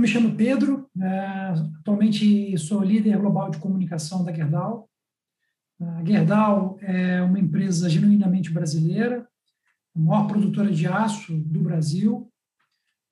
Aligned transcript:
me 0.00 0.08
chamo 0.08 0.34
Pedro, 0.34 0.88
é, 0.98 1.52
atualmente 1.78 2.56
sou 2.56 2.82
líder 2.82 3.18
global 3.18 3.50
de 3.50 3.58
comunicação 3.58 4.24
da 4.24 4.32
Gerdau. 4.32 4.88
A 5.78 6.04
Gerdau 6.04 6.78
é 6.80 7.22
uma 7.22 7.38
empresa 7.38 7.88
genuinamente 7.88 8.50
brasileira, 8.50 9.28
a 9.94 9.98
maior 9.98 10.26
produtora 10.26 10.70
de 10.70 10.86
aço 10.86 11.36
do 11.36 11.60
Brasil. 11.60 12.32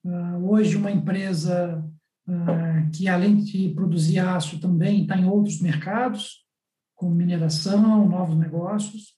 É, 0.03 0.09
hoje, 0.37 0.77
uma 0.77 0.91
empresa 0.91 1.83
é, 2.27 2.89
que, 2.91 3.07
além 3.07 3.37
de 3.37 3.69
produzir 3.69 4.19
aço, 4.19 4.59
também 4.59 5.03
está 5.03 5.15
em 5.15 5.25
outros 5.25 5.61
mercados, 5.61 6.43
como 6.95 7.13
mineração, 7.13 8.09
novos 8.09 8.37
negócios. 8.37 9.13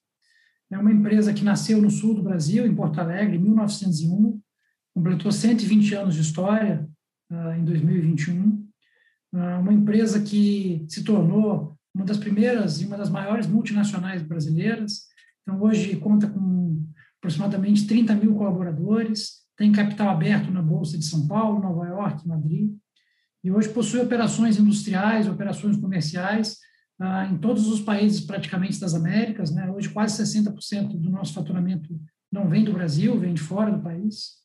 É 0.70 0.78
uma 0.78 0.92
empresa 0.92 1.34
que 1.34 1.44
nasceu 1.44 1.82
no 1.82 1.90
sul 1.90 2.16
do 2.16 2.24
Brasil, 2.24 2.66
em 2.66 2.76
Porto 2.76 3.00
Alegre, 3.00 3.38
em 3.38 3.42
1901, 3.42 4.42
completou 4.94 5.32
120 5.32 5.96
anos 5.96 6.16
de 6.16 6.22
história 6.22 6.91
em 7.58 7.64
2021. 7.64 8.50
Uh, 9.34 9.38
ah, 9.38 9.60
uma 9.60 9.74
empresa 9.74 10.22
que 10.22 10.86
se 10.90 11.04
tornou 11.04 11.78
uma 11.94 12.06
das 12.06 12.18
primeiras 12.18 12.82
e 12.82 12.86
uma 12.86 12.98
das 12.98 13.10
maiores 13.10 13.48
multinacionais 13.48 14.22
brasileiras. 14.22 15.04
Então, 15.42 15.62
hoje 15.62 15.96
conta 15.98 16.28
com 16.28 16.86
aproximadamente 17.18 17.88
30 17.88 18.16
mil 18.16 18.36
colaboradores, 18.36 19.42
tem 19.58 19.72
capital 19.72 20.10
aberto 20.10 20.52
na 20.52 20.62
Bolsa 20.62 20.98
de 20.98 21.06
São 21.06 21.28
Paulo, 21.28 21.62
Nova 21.62 21.86
York, 21.88 22.28
Madrid, 22.28 22.74
e 23.44 23.52
hoje 23.52 23.70
possui 23.70 24.02
operações 24.02 24.60
industriais, 24.60 25.28
operações 25.28 25.78
comerciais 25.78 26.58
uh, 27.00 27.32
em 27.32 27.38
todos 27.38 27.68
os 27.68 27.80
países 27.82 28.22
praticamente 28.22 28.80
das 28.80 28.94
Américas. 28.94 29.52
Né? 29.52 29.70
Hoje, 29.70 29.90
quase 29.90 30.22
60% 30.22 31.00
do 31.00 31.10
nosso 31.10 31.34
faturamento 31.34 32.00
não 32.32 32.48
vem 32.48 32.64
do 32.64 32.74
Brasil, 32.74 33.20
vem 33.20 33.34
de 33.34 33.42
fora 33.42 33.72
do 33.72 33.82
país. 33.82 34.41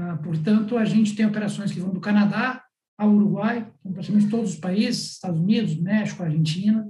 Ah, 0.00 0.16
portanto, 0.16 0.78
a 0.78 0.84
gente 0.84 1.16
tem 1.16 1.26
operações 1.26 1.72
que 1.72 1.80
vão 1.80 1.92
do 1.92 1.98
Canadá 1.98 2.62
ao 2.96 3.10
Uruguai, 3.12 3.68
praticamente 3.92 4.28
todos 4.28 4.50
os 4.50 4.56
países, 4.56 5.12
Estados 5.12 5.40
Unidos, 5.40 5.76
México, 5.76 6.22
Argentina, 6.22 6.86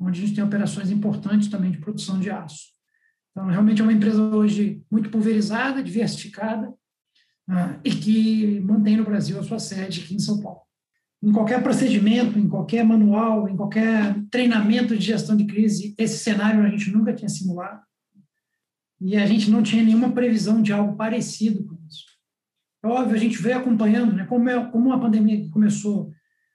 onde 0.00 0.22
a 0.22 0.24
gente 0.24 0.34
tem 0.34 0.44
operações 0.44 0.90
importantes 0.90 1.48
também 1.48 1.70
de 1.70 1.78
produção 1.78 2.18
de 2.18 2.30
aço. 2.30 2.68
Então, 3.30 3.46
realmente 3.46 3.82
é 3.82 3.84
uma 3.84 3.92
empresa 3.92 4.22
hoje 4.22 4.82
muito 4.90 5.10
pulverizada, 5.10 5.82
diversificada, 5.82 6.70
uh, 6.70 7.78
e 7.84 7.90
que 7.90 8.60
mantém 8.60 8.96
no 8.96 9.04
Brasil 9.04 9.38
a 9.38 9.42
sua 9.42 9.58
sede 9.58 10.00
aqui 10.00 10.14
em 10.14 10.18
São 10.18 10.40
Paulo. 10.40 10.60
Em 11.22 11.32
qualquer 11.32 11.62
procedimento, 11.62 12.38
em 12.38 12.48
qualquer 12.48 12.84
manual, 12.84 13.50
em 13.50 13.56
qualquer 13.56 14.16
treinamento 14.30 14.96
de 14.96 15.04
gestão 15.04 15.36
de 15.36 15.44
crise, 15.44 15.94
esse 15.98 16.18
cenário 16.18 16.64
a 16.64 16.68
gente 16.70 16.90
nunca 16.90 17.12
tinha 17.12 17.28
simulado. 17.28 17.82
E 18.98 19.14
a 19.16 19.26
gente 19.26 19.50
não 19.50 19.62
tinha 19.62 19.82
nenhuma 19.82 20.12
previsão 20.12 20.62
de 20.62 20.72
algo 20.72 20.96
parecido. 20.96 21.75
É 22.86 22.88
óbvio, 22.88 23.16
a 23.16 23.18
gente 23.18 23.42
veio 23.42 23.58
acompanhando, 23.58 24.12
né, 24.12 24.24
como, 24.26 24.48
é, 24.48 24.64
como 24.70 24.92
a 24.92 25.00
pandemia 25.00 25.40
que 25.40 25.48
começou, 25.48 26.12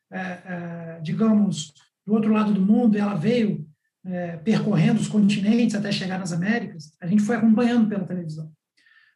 é, 0.10 0.18
é, 0.20 1.00
digamos, 1.04 1.74
do 2.08 2.14
outro 2.14 2.32
lado 2.32 2.54
do 2.54 2.62
mundo, 2.62 2.98
ela 2.98 3.16
veio 3.16 3.68
é, 4.06 4.38
percorrendo 4.38 5.02
os 5.02 5.10
continentes 5.10 5.76
até 5.76 5.92
chegar 5.92 6.18
nas 6.18 6.32
Américas, 6.32 6.94
a 7.02 7.06
gente 7.06 7.22
foi 7.22 7.36
acompanhando 7.36 7.90
pela 7.90 8.06
televisão. 8.06 8.50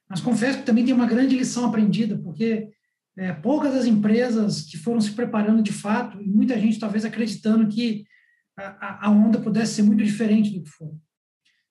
Mas 0.10 0.20
confesso 0.20 0.60
que 0.60 0.66
também 0.66 0.84
tem 0.84 0.94
uma 0.94 1.08
grande 1.08 1.38
lição 1.38 1.66
aprendida, 1.66 2.18
porque 2.18 2.68
é, 3.16 3.32
poucas 3.32 3.74
as 3.74 3.86
empresas 3.86 4.64
que 4.64 4.78
foram 4.78 5.00
se 5.00 5.12
preparando 5.12 5.64
de 5.64 5.72
fato, 5.72 6.22
e 6.22 6.28
muita 6.28 6.60
gente 6.60 6.78
talvez 6.78 7.06
acreditando 7.06 7.66
que 7.68 8.04
a, 8.58 9.08
a 9.08 9.10
onda 9.10 9.40
pudesse 9.40 9.76
ser 9.76 9.84
muito 9.84 10.04
diferente 10.04 10.52
do 10.52 10.62
que 10.62 10.70
foi. 10.70 10.92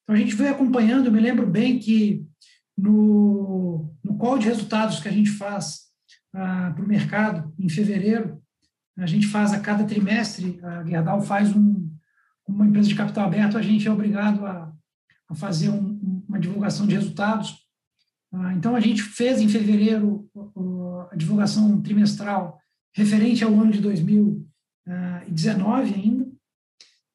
Então 0.03 0.16
a 0.16 0.19
gente 0.19 0.34
veio 0.34 0.53
acompanhando, 0.53 1.06
eu 1.06 1.12
me 1.12 1.21
lembro 1.21 1.47
bem 1.47 1.78
que 1.78 2.25
no, 2.77 3.95
no 4.03 4.17
call 4.17 4.39
de 4.39 4.49
resultados 4.49 5.01
que 5.01 5.09
a 5.09 5.12
gente 5.12 5.31
faz 5.31 5.85
ah, 6.35 6.73
para 6.75 6.85
o 6.85 6.89
mercado 6.89 7.55
em 7.59 7.69
fevereiro, 7.69 8.43
a 8.97 9.07
gente 9.07 9.27
faz 9.27 9.53
a 9.53 9.61
cada 9.61 9.85
trimestre, 9.85 10.59
a 10.62 10.83
Gerdau 10.84 11.21
faz 11.21 11.55
um, 11.55 11.91
uma 12.47 12.67
empresa 12.67 12.89
de 12.89 12.95
capital 12.95 13.27
aberto, 13.27 13.59
a 13.59 13.63
gente 13.63 13.89
é 13.89 13.91
obrigado 13.91 14.47
a, 14.47 14.73
a 15.29 15.34
fazer 15.34 15.71
um, 15.71 16.23
uma 16.29 16.39
divulgação 16.39 16.87
de 16.87 16.95
resultados. 16.95 17.59
Ah, 18.33 18.55
então, 18.55 18.77
a 18.77 18.81
gente 18.81 19.03
fez 19.03 19.41
em 19.41 19.49
fevereiro 19.49 20.31
a 21.11 21.17
divulgação 21.17 21.81
trimestral 21.81 22.61
referente 22.95 23.43
ao 23.45 23.55
ano 23.55 23.73
de 23.73 23.81
2019 23.81 25.95
ainda. 25.95 26.31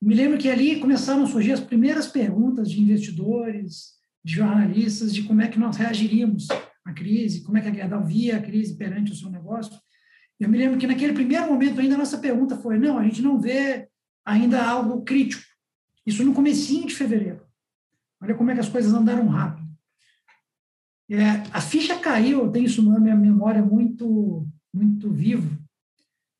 Me 0.02 0.16
lembro 0.16 0.38
que 0.38 0.50
ali 0.50 0.80
começaram 0.80 1.24
a 1.24 1.28
surgir 1.28 1.52
as 1.52 1.60
primeiras 1.60 2.08
perguntas 2.08 2.72
de 2.72 2.82
investidores, 2.82 3.99
de 4.24 4.36
jornalistas 4.36 5.14
de 5.14 5.24
como 5.24 5.42
é 5.42 5.48
que 5.48 5.60
nós 5.60 5.78
reagiríamos 5.78 6.48
à 6.86 6.94
crise, 6.94 7.44
como 7.44 7.58
é 7.58 7.62
que 7.62 7.68
a 7.68 7.74
Gerdau 7.74 8.06
via 8.06 8.38
a 8.38 8.42
crise 8.42 8.76
perante 8.76 9.12
o 9.12 9.16
seu 9.16 9.30
negócio. 9.30 9.80
Eu 10.40 10.50
me 10.50 10.58
lembro 10.58 10.78
que 10.78 10.88
naquele 10.88 11.14
primeiro 11.14 11.48
momento 11.48 11.80
ainda 11.80 11.96
a 11.96 12.00
nossa 12.00 12.18
pergunta 12.18 12.56
foi, 12.58 12.78
não, 12.78 12.98
a 12.98 13.04
gente 13.04 13.22
não 13.22 13.40
vê 13.40 13.90
ainda 14.26 14.64
algo 14.64 15.04
crítico. 15.04 15.44
Isso 16.06 16.24
no 16.24 16.34
comecinho 16.34 16.88
de 16.88 16.96
fevereiro. 16.96 17.46
Olha 18.22 18.36
como 18.36 18.52
é 18.52 18.54
que 18.54 18.60
as 18.60 18.70
coisas 18.70 18.94
andaram 18.94 19.28
rápido. 19.28 19.70
É, 21.10 21.44
a 21.52 21.60
ficha 21.60 21.98
caiu, 21.98 22.46
eu 22.46 22.52
tenho 22.52 22.66
isso 22.66 22.84
na 22.84 23.00
minha 23.00 23.16
memória 23.16 23.64
muito, 23.64 24.48
muito 24.72 25.12
vivo, 25.12 25.58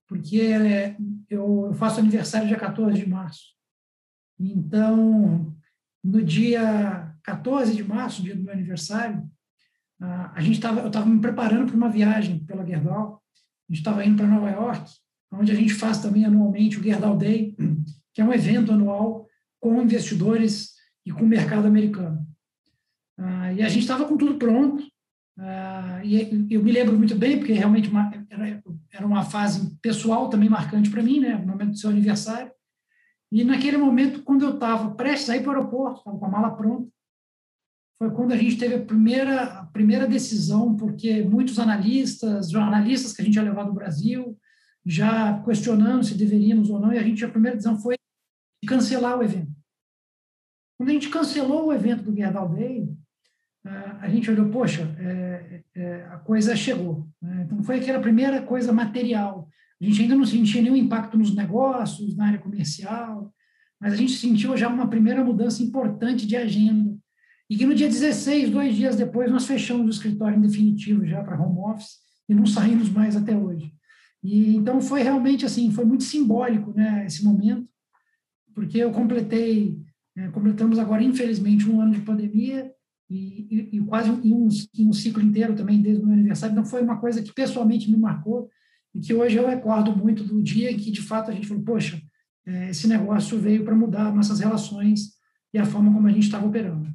porque 0.08 0.42
é, 0.42 0.96
eu, 1.30 1.74
faço 1.74 2.00
aniversário 2.00 2.48
dia 2.48 2.58
14 2.58 3.00
de 3.00 3.10
março. 3.10 3.56
Então, 4.40 5.56
no 6.04 6.24
dia 6.24 7.09
14 7.24 7.76
de 7.76 7.84
março, 7.84 8.24
dia 8.24 8.36
do 8.36 8.44
meu 8.44 8.54
aniversário, 8.54 9.30
a 10.00 10.40
gente 10.40 10.56
estava, 10.56 10.80
eu 10.82 10.88
estava 10.88 11.06
me 11.06 11.20
preparando 11.20 11.68
para 11.68 11.76
uma 11.76 11.90
viagem 11.90 12.40
pela 12.46 12.66
Gerdau. 12.66 13.22
A 13.70 13.74
gente 13.74 13.82
estava 13.82 14.06
indo 14.06 14.18
para 14.18 14.28
Nova 14.28 14.50
York, 14.50 14.90
onde 15.32 15.52
a 15.52 15.56
gente 15.56 15.74
faz 15.74 16.02
também 16.02 16.26
anualmente 16.26 16.80
o 16.80 16.84
Gerdau 16.84 17.18
Day, 17.18 17.56
que 18.14 18.22
é 18.22 18.26
um 18.26 18.34
evento 18.34 18.72
anual 18.72 19.28
com 19.60 19.82
investidores 19.82 20.74
e 21.06 21.12
com 21.12 21.24
o 21.24 21.28
mercado 21.28 21.68
americano. 21.68 22.26
E 23.56 23.62
a 23.62 23.68
gente 23.68 23.82
estava 23.82 24.06
com 24.06 24.16
tudo 24.16 24.36
pronto. 24.36 24.84
E 26.04 26.48
eu 26.50 26.64
me 26.64 26.72
lembro 26.72 26.98
muito 26.98 27.16
bem, 27.16 27.38
porque 27.38 27.52
realmente 27.52 27.90
uma, 27.90 28.10
era, 28.30 28.64
era 28.92 29.06
uma 29.06 29.24
fase 29.24 29.78
pessoal 29.82 30.30
também 30.30 30.48
marcante 30.48 30.90
para 30.90 31.04
mim, 31.04 31.20
né? 31.20 31.36
No 31.36 31.48
momento 31.48 31.72
do 31.72 31.78
seu 31.78 31.90
aniversário. 31.90 32.52
E 33.32 33.44
naquele 33.44 33.78
momento, 33.78 34.24
quando 34.24 34.46
eu 34.46 34.54
estava 34.54 34.96
prestes 34.96 35.30
a 35.30 35.36
ir 35.36 35.44
para 35.44 35.52
o 35.52 35.56
aeroporto, 35.56 36.00
estava 36.00 36.18
com 36.18 36.26
a 36.26 36.30
mala 36.30 36.52
pronta, 36.52 36.90
foi 38.00 38.12
quando 38.12 38.32
a 38.32 38.38
gente 38.38 38.58
teve 38.58 38.76
a 38.76 38.86
primeira, 38.86 39.44
a 39.44 39.66
primeira 39.66 40.08
decisão, 40.08 40.74
porque 40.74 41.22
muitos 41.22 41.60
analistas, 41.60 42.50
jornalistas 42.50 43.12
que 43.12 43.22
a 43.22 43.26
gente 43.26 43.36
já 43.36 43.44
levado 43.44 43.68
do 43.68 43.74
Brasil, 43.74 44.40
já 44.86 45.44
questionando 45.44 46.06
se 46.06 46.16
deveríamos 46.16 46.70
ou 46.70 46.80
não, 46.80 46.94
e 46.94 46.98
a 46.98 47.04
gente, 47.04 47.26
a 47.26 47.30
primeira 47.30 47.58
decisão 47.58 47.78
foi 47.78 47.96
cancelar 48.66 49.20
o 49.20 49.24
evento. 49.24 49.52
Quando 50.78 50.90
a 50.90 50.94
gente 50.94 51.10
cancelou 51.10 51.68
o 51.68 51.74
evento 51.74 52.04
do 52.04 52.16
Gerdau 52.16 52.48
Day, 52.48 52.90
a 54.00 54.08
gente 54.08 54.32
olhou, 54.32 54.50
poxa, 54.50 54.84
é, 54.98 55.62
é, 55.76 56.04
a 56.06 56.18
coisa 56.18 56.56
chegou. 56.56 57.06
Né? 57.22 57.44
Então, 57.46 57.62
foi 57.62 57.80
aquela 57.80 58.00
primeira 58.00 58.42
coisa 58.42 58.72
material. 58.72 59.50
A 59.82 59.84
gente 59.84 60.02
ainda 60.02 60.16
não 60.16 60.26
sentia 60.26 60.62
nenhum 60.62 60.76
impacto 60.78 61.18
nos 61.18 61.36
negócios, 61.36 62.16
na 62.16 62.28
área 62.28 62.40
comercial, 62.40 63.34
mas 63.80 63.92
a 63.92 63.96
gente 63.98 64.14
sentiu 64.14 64.56
já 64.56 64.70
uma 64.70 64.90
primeira 64.90 65.24
mudança 65.24 65.62
importante 65.62 66.26
de 66.26 66.38
agenda 66.38 66.89
e 67.50 67.58
que 67.58 67.66
no 67.66 67.74
dia 67.74 67.88
16, 67.88 68.52
dois 68.52 68.76
dias 68.76 68.96
depois, 68.96 69.32
nós 69.32 69.48
fechamos 69.48 69.88
o 69.88 69.90
escritório 69.90 70.38
em 70.38 70.42
definitivo 70.42 71.06
já 71.06 71.24
para 71.24 71.42
home 71.42 71.60
office 71.60 71.98
e 72.28 72.36
não 72.36 72.46
saímos 72.46 72.90
mais 72.90 73.16
até 73.16 73.36
hoje. 73.36 73.74
E 74.24 74.56
então 74.56 74.80
foi 74.80 75.02
realmente 75.02 75.46
assim, 75.46 75.72
foi 75.72 75.86
muito 75.86 76.04
simbólico, 76.04 76.72
né, 76.76 77.06
esse 77.06 77.24
momento, 77.24 77.68
porque 78.54 78.78
eu 78.78 78.92
completei, 78.92 79.82
é, 80.16 80.28
completamos 80.28 80.78
agora 80.78 81.02
infelizmente 81.02 81.68
um 81.68 81.82
ano 81.82 81.94
de 81.94 82.02
pandemia 82.02 82.72
e, 83.10 83.48
e, 83.50 83.78
e 83.78 83.82
quase 83.82 84.12
um, 84.12 84.48
um, 84.48 84.94
ciclo 84.94 85.24
inteiro 85.24 85.56
também 85.56 85.82
desde 85.82 86.04
o 86.04 86.06
meu 86.06 86.14
aniversário. 86.14 86.52
Então 86.52 86.66
foi 86.66 86.84
uma 86.84 86.98
coisa 86.98 87.24
que 87.24 87.34
pessoalmente 87.34 87.90
me 87.90 87.98
marcou 87.98 88.48
e 88.94 89.00
que 89.00 89.14
hoje 89.14 89.38
eu 89.38 89.48
recordo 89.48 89.96
muito 89.96 90.24
do 90.24 90.44
dia 90.44 90.72
em 90.72 90.78
que 90.78 90.92
de 90.92 91.02
fato 91.02 91.32
a 91.32 91.34
gente 91.34 91.48
falou, 91.48 91.64
poxa, 91.64 92.00
é, 92.46 92.70
esse 92.70 92.88
negócio 92.88 93.40
veio 93.40 93.64
para 93.64 93.76
mudar 93.76 94.14
nossas 94.14 94.40
relações 94.40 95.14
e 95.52 95.58
a 95.58 95.66
forma 95.66 95.92
como 95.92 96.08
a 96.08 96.12
gente 96.12 96.24
estava 96.24 96.46
operando. 96.46 96.94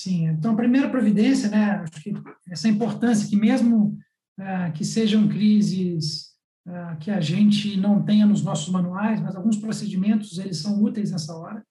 Sim, 0.00 0.26
então 0.26 0.52
a 0.52 0.56
primeira 0.56 0.88
providência, 0.88 1.48
né, 1.48 1.82
acho 1.82 2.00
que 2.00 2.14
essa 2.48 2.68
importância 2.68 3.28
que 3.28 3.34
mesmo 3.34 3.98
uh, 4.38 4.72
que 4.72 4.84
sejam 4.84 5.26
crises 5.26 6.28
uh, 6.68 6.96
que 7.00 7.10
a 7.10 7.20
gente 7.20 7.76
não 7.76 8.00
tenha 8.04 8.24
nos 8.24 8.44
nossos 8.44 8.68
manuais, 8.72 9.20
mas 9.20 9.34
alguns 9.34 9.56
procedimentos 9.56 10.38
eles 10.38 10.58
são 10.58 10.80
úteis 10.80 11.10
nessa 11.10 11.34
hora. 11.34 11.64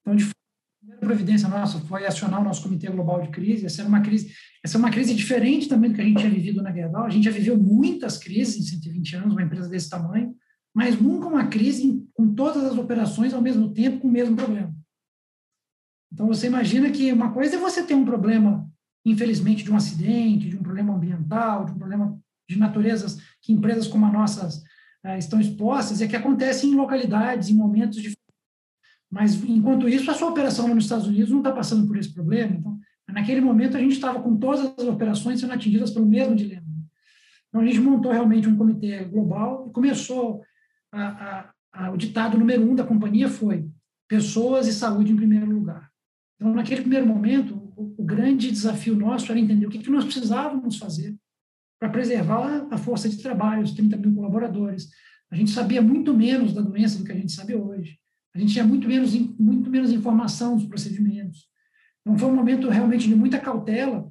Então, 0.00 0.16
de 0.16 0.30
primeira 0.80 1.06
providência 1.06 1.50
nossa 1.50 1.78
foi 1.80 2.06
acionar 2.06 2.40
o 2.40 2.44
nosso 2.44 2.62
Comitê 2.62 2.88
Global 2.88 3.20
de 3.20 3.28
Crise. 3.28 3.66
Essa 3.66 3.82
é 3.82 3.84
uma 3.84 4.00
crise, 4.00 4.32
essa 4.64 4.78
é 4.78 4.78
uma 4.78 4.90
crise 4.90 5.14
diferente 5.14 5.68
também 5.68 5.90
do 5.90 5.96
que 5.96 6.00
a 6.00 6.04
gente 6.04 6.16
tinha 6.16 6.30
vivido 6.30 6.62
na 6.62 6.72
Gerdau. 6.72 7.04
A 7.04 7.10
gente 7.10 7.24
já 7.24 7.30
viveu 7.30 7.58
muitas 7.58 8.16
crises 8.16 8.56
em 8.56 8.62
120 8.62 9.16
anos, 9.16 9.32
uma 9.34 9.42
empresa 9.42 9.68
desse 9.68 9.90
tamanho, 9.90 10.34
mas 10.74 10.98
nunca 10.98 11.28
uma 11.28 11.46
crise 11.48 12.02
com 12.14 12.34
todas 12.34 12.64
as 12.64 12.78
operações 12.78 13.34
ao 13.34 13.42
mesmo 13.42 13.70
tempo, 13.74 14.00
com 14.00 14.08
o 14.08 14.10
mesmo 14.10 14.34
problema. 14.34 14.74
Então, 16.12 16.26
você 16.26 16.46
imagina 16.48 16.90
que 16.90 17.12
uma 17.12 17.32
coisa 17.32 17.56
é 17.56 17.58
você 17.58 17.82
ter 17.82 17.94
um 17.94 18.04
problema, 18.04 18.68
infelizmente, 19.04 19.62
de 19.62 19.70
um 19.70 19.76
acidente, 19.76 20.48
de 20.48 20.56
um 20.56 20.62
problema 20.62 20.94
ambiental, 20.94 21.64
de 21.64 21.72
um 21.72 21.78
problema 21.78 22.18
de 22.48 22.58
naturezas 22.58 23.18
que 23.40 23.52
empresas 23.52 23.86
como 23.86 24.06
a 24.06 24.12
nossa 24.12 24.48
uh, 25.06 25.16
estão 25.16 25.40
expostas, 25.40 26.00
é 26.00 26.08
que 26.08 26.16
acontece 26.16 26.66
em 26.66 26.74
localidades, 26.74 27.48
em 27.48 27.54
momentos 27.54 27.96
diferentes. 27.96 28.18
Mas, 29.10 29.34
enquanto 29.44 29.88
isso, 29.88 30.10
a 30.10 30.14
sua 30.14 30.30
operação 30.30 30.68
nos 30.68 30.84
Estados 30.84 31.06
Unidos 31.06 31.30
não 31.30 31.38
está 31.38 31.52
passando 31.52 31.86
por 31.86 31.96
esse 31.96 32.12
problema. 32.12 32.56
Então, 32.56 32.78
naquele 33.08 33.40
momento, 33.40 33.76
a 33.76 33.80
gente 33.80 33.92
estava 33.92 34.20
com 34.20 34.36
todas 34.36 34.72
as 34.78 34.84
operações 34.84 35.40
sendo 35.40 35.52
atingidas 35.52 35.90
pelo 35.90 36.06
mesmo 36.06 36.34
dilema. 36.34 36.66
Então, 37.48 37.60
a 37.60 37.66
gente 37.66 37.80
montou 37.80 38.12
realmente 38.12 38.48
um 38.48 38.56
comitê 38.56 39.04
global 39.04 39.68
e 39.68 39.72
começou 39.72 40.42
a, 40.92 41.02
a, 41.02 41.52
a, 41.72 41.90
o 41.90 41.96
ditado 41.96 42.38
número 42.38 42.62
um 42.62 42.74
da 42.74 42.84
companhia 42.84 43.28
foi 43.28 43.68
pessoas 44.08 44.66
e 44.66 44.72
saúde 44.72 45.12
em 45.12 45.16
primeiro 45.16 45.46
lugar. 45.46 45.89
Então, 46.40 46.54
naquele 46.54 46.80
primeiro 46.80 47.06
momento, 47.06 47.54
o, 47.76 47.94
o 47.98 48.04
grande 48.04 48.50
desafio 48.50 48.96
nosso 48.96 49.30
era 49.30 49.38
entender 49.38 49.66
o 49.66 49.68
que, 49.68 49.78
que 49.78 49.90
nós 49.90 50.04
precisávamos 50.04 50.78
fazer 50.78 51.14
para 51.78 51.90
preservar 51.90 52.66
a 52.70 52.78
força 52.78 53.08
de 53.10 53.18
trabalho, 53.18 53.62
os 53.62 53.72
30 53.72 53.98
mil 53.98 54.14
colaboradores. 54.14 54.88
A 55.30 55.36
gente 55.36 55.50
sabia 55.50 55.82
muito 55.82 56.14
menos 56.14 56.54
da 56.54 56.62
doença 56.62 56.98
do 56.98 57.04
que 57.04 57.12
a 57.12 57.16
gente 57.16 57.32
sabe 57.32 57.54
hoje. 57.54 57.98
A 58.34 58.38
gente 58.38 58.54
tinha 58.54 58.64
muito 58.64 58.88
menos, 58.88 59.12
muito 59.38 59.68
menos 59.68 59.92
informação 59.92 60.56
dos 60.56 60.66
procedimentos. 60.66 61.46
Então, 62.00 62.16
foi 62.16 62.28
um 62.28 62.34
momento 62.34 62.70
realmente 62.70 63.06
de 63.06 63.14
muita 63.14 63.38
cautela, 63.38 64.10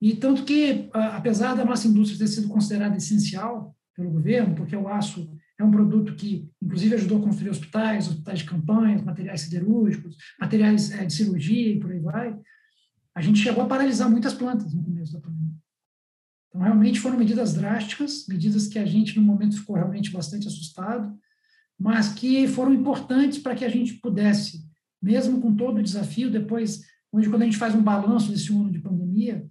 e 0.00 0.14
tanto 0.14 0.44
que, 0.44 0.88
apesar 0.92 1.54
da 1.54 1.64
nossa 1.64 1.88
indústria 1.88 2.18
ter 2.18 2.28
sido 2.28 2.48
considerada 2.48 2.96
essencial 2.96 3.74
pelo 3.96 4.10
governo, 4.10 4.54
porque 4.54 4.76
o 4.76 4.86
aço 4.86 5.34
é 5.58 5.64
um 5.64 5.70
produto 5.70 6.14
que, 6.14 6.50
inclusive, 6.60 6.94
ajudou 6.96 7.18
a 7.18 7.22
construir 7.22 7.50
hospitais, 7.50 8.08
hospitais 8.08 8.40
de 8.40 8.44
campanha, 8.44 9.02
materiais 9.02 9.42
siderúrgicos, 9.42 10.16
materiais 10.40 10.90
é, 10.90 11.04
de 11.04 11.12
cirurgia 11.12 11.74
e 11.74 11.78
por 11.78 11.92
aí 11.92 12.00
vai. 12.00 12.38
A 13.14 13.22
gente 13.22 13.38
chegou 13.38 13.62
a 13.62 13.68
paralisar 13.68 14.10
muitas 14.10 14.34
plantas 14.34 14.74
no 14.74 14.82
começo 14.82 15.12
da 15.12 15.20
pandemia. 15.20 15.54
Então, 16.48 16.60
realmente 16.60 16.98
foram 16.98 17.16
medidas 17.16 17.54
drásticas, 17.54 18.26
medidas 18.28 18.66
que 18.66 18.78
a 18.78 18.84
gente, 18.84 19.16
no 19.16 19.22
momento, 19.22 19.56
ficou 19.56 19.76
realmente 19.76 20.10
bastante 20.10 20.48
assustado, 20.48 21.16
mas 21.78 22.12
que 22.12 22.48
foram 22.48 22.74
importantes 22.74 23.38
para 23.38 23.54
que 23.54 23.64
a 23.64 23.68
gente 23.68 23.94
pudesse, 23.94 24.64
mesmo 25.00 25.40
com 25.40 25.54
todo 25.54 25.78
o 25.78 25.82
desafio, 25.82 26.30
depois, 26.30 26.82
hoje, 27.12 27.28
quando 27.28 27.42
a 27.42 27.44
gente 27.44 27.56
faz 27.56 27.74
um 27.74 27.82
balanço 27.82 28.30
desse 28.30 28.52
ano 28.52 28.72
de 28.72 28.80
pandemia, 28.80 29.46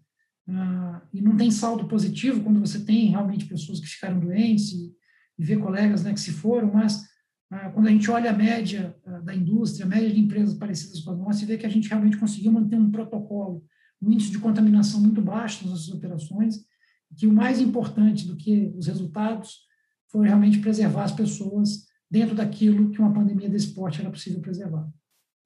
uh, 0.50 1.02
e 1.14 1.22
não 1.22 1.38
tem 1.38 1.50
saldo 1.50 1.88
positivo, 1.88 2.44
quando 2.44 2.60
você 2.60 2.84
tem 2.84 3.10
realmente 3.10 3.46
pessoas 3.46 3.80
que 3.80 3.88
ficaram 3.88 4.20
doentes 4.20 4.74
e, 4.74 4.94
e 5.38 5.44
ver 5.44 5.60
colegas 5.60 6.04
né, 6.04 6.14
que 6.14 6.20
se 6.20 6.32
foram, 6.32 6.72
mas 6.74 7.04
ah, 7.52 7.70
quando 7.70 7.88
a 7.88 7.92
gente 7.92 8.10
olha 8.10 8.32
a 8.32 8.34
média 8.34 8.96
ah, 9.06 9.20
da 9.20 9.36
indústria, 9.36 9.86
a 9.86 9.90
média 9.90 10.10
de 10.10 10.20
empresas 10.20 10.56
parecidas 10.56 11.02
com 11.02 11.12
a 11.12 11.16
nossa, 11.16 11.44
e 11.44 11.48
vê 11.48 11.58
que 11.58 11.66
a 11.66 11.70
gente 11.70 11.88
realmente 11.90 12.18
conseguiu 12.18 12.52
manter 12.52 12.76
um 12.76 12.92
protocolo, 12.92 13.64
um 14.02 14.12
índice 14.12 14.32
de 14.32 14.40
contaminação 14.40 15.00
muito 15.00 15.22
baixo 15.22 15.64
nas 15.64 15.74
nossas 15.74 15.90
operações, 15.90 16.66
que 17.16 17.28
o 17.28 17.34
mais 17.34 17.60
importante 17.60 18.28
do 18.28 18.36
que 18.36 18.74
os 18.76 18.88
resultados 18.88 19.62
foi 20.12 20.28
realmente 20.28 20.60
preservar 20.60 21.04
as 21.04 21.12
pessoas 21.12 21.86
dentro 22.10 22.36
daquilo 22.36 22.90
que 22.92 23.00
uma 23.00 23.14
pandemia 23.14 23.50
desse 23.50 23.74
porte 23.74 24.00
era 24.00 24.10
possível 24.10 24.40
preservar. 24.42 24.88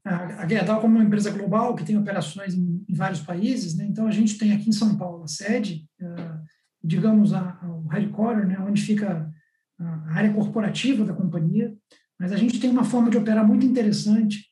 A 0.03 0.47
Gerdau, 0.47 0.79
como 0.79 0.95
uma 0.95 1.03
empresa 1.03 1.31
global 1.31 1.75
que 1.75 1.83
tem 1.83 1.97
operações 1.97 2.53
em, 2.53 2.85
em 2.87 2.93
vários 2.93 3.19
países, 3.19 3.75
né, 3.75 3.85
então 3.85 4.07
a 4.07 4.11
gente 4.11 4.37
tem 4.37 4.53
aqui 4.53 4.69
em 4.69 4.73
São 4.73 4.97
Paulo 4.97 5.23
a 5.23 5.27
sede, 5.27 5.85
uh, 6.01 6.39
digamos, 6.81 7.33
a, 7.33 7.59
a, 7.61 7.69
o 7.69 7.87
headquarter, 7.87 8.47
né, 8.47 8.57
onde 8.59 8.81
fica 8.81 9.29
a 9.79 10.13
área 10.13 10.33
corporativa 10.33 11.06
da 11.06 11.13
companhia, 11.13 11.75
mas 12.19 12.31
a 12.31 12.38
gente 12.38 12.59
tem 12.59 12.69
uma 12.69 12.83
forma 12.83 13.09
de 13.09 13.18
operar 13.18 13.47
muito 13.47 13.65
interessante, 13.65 14.47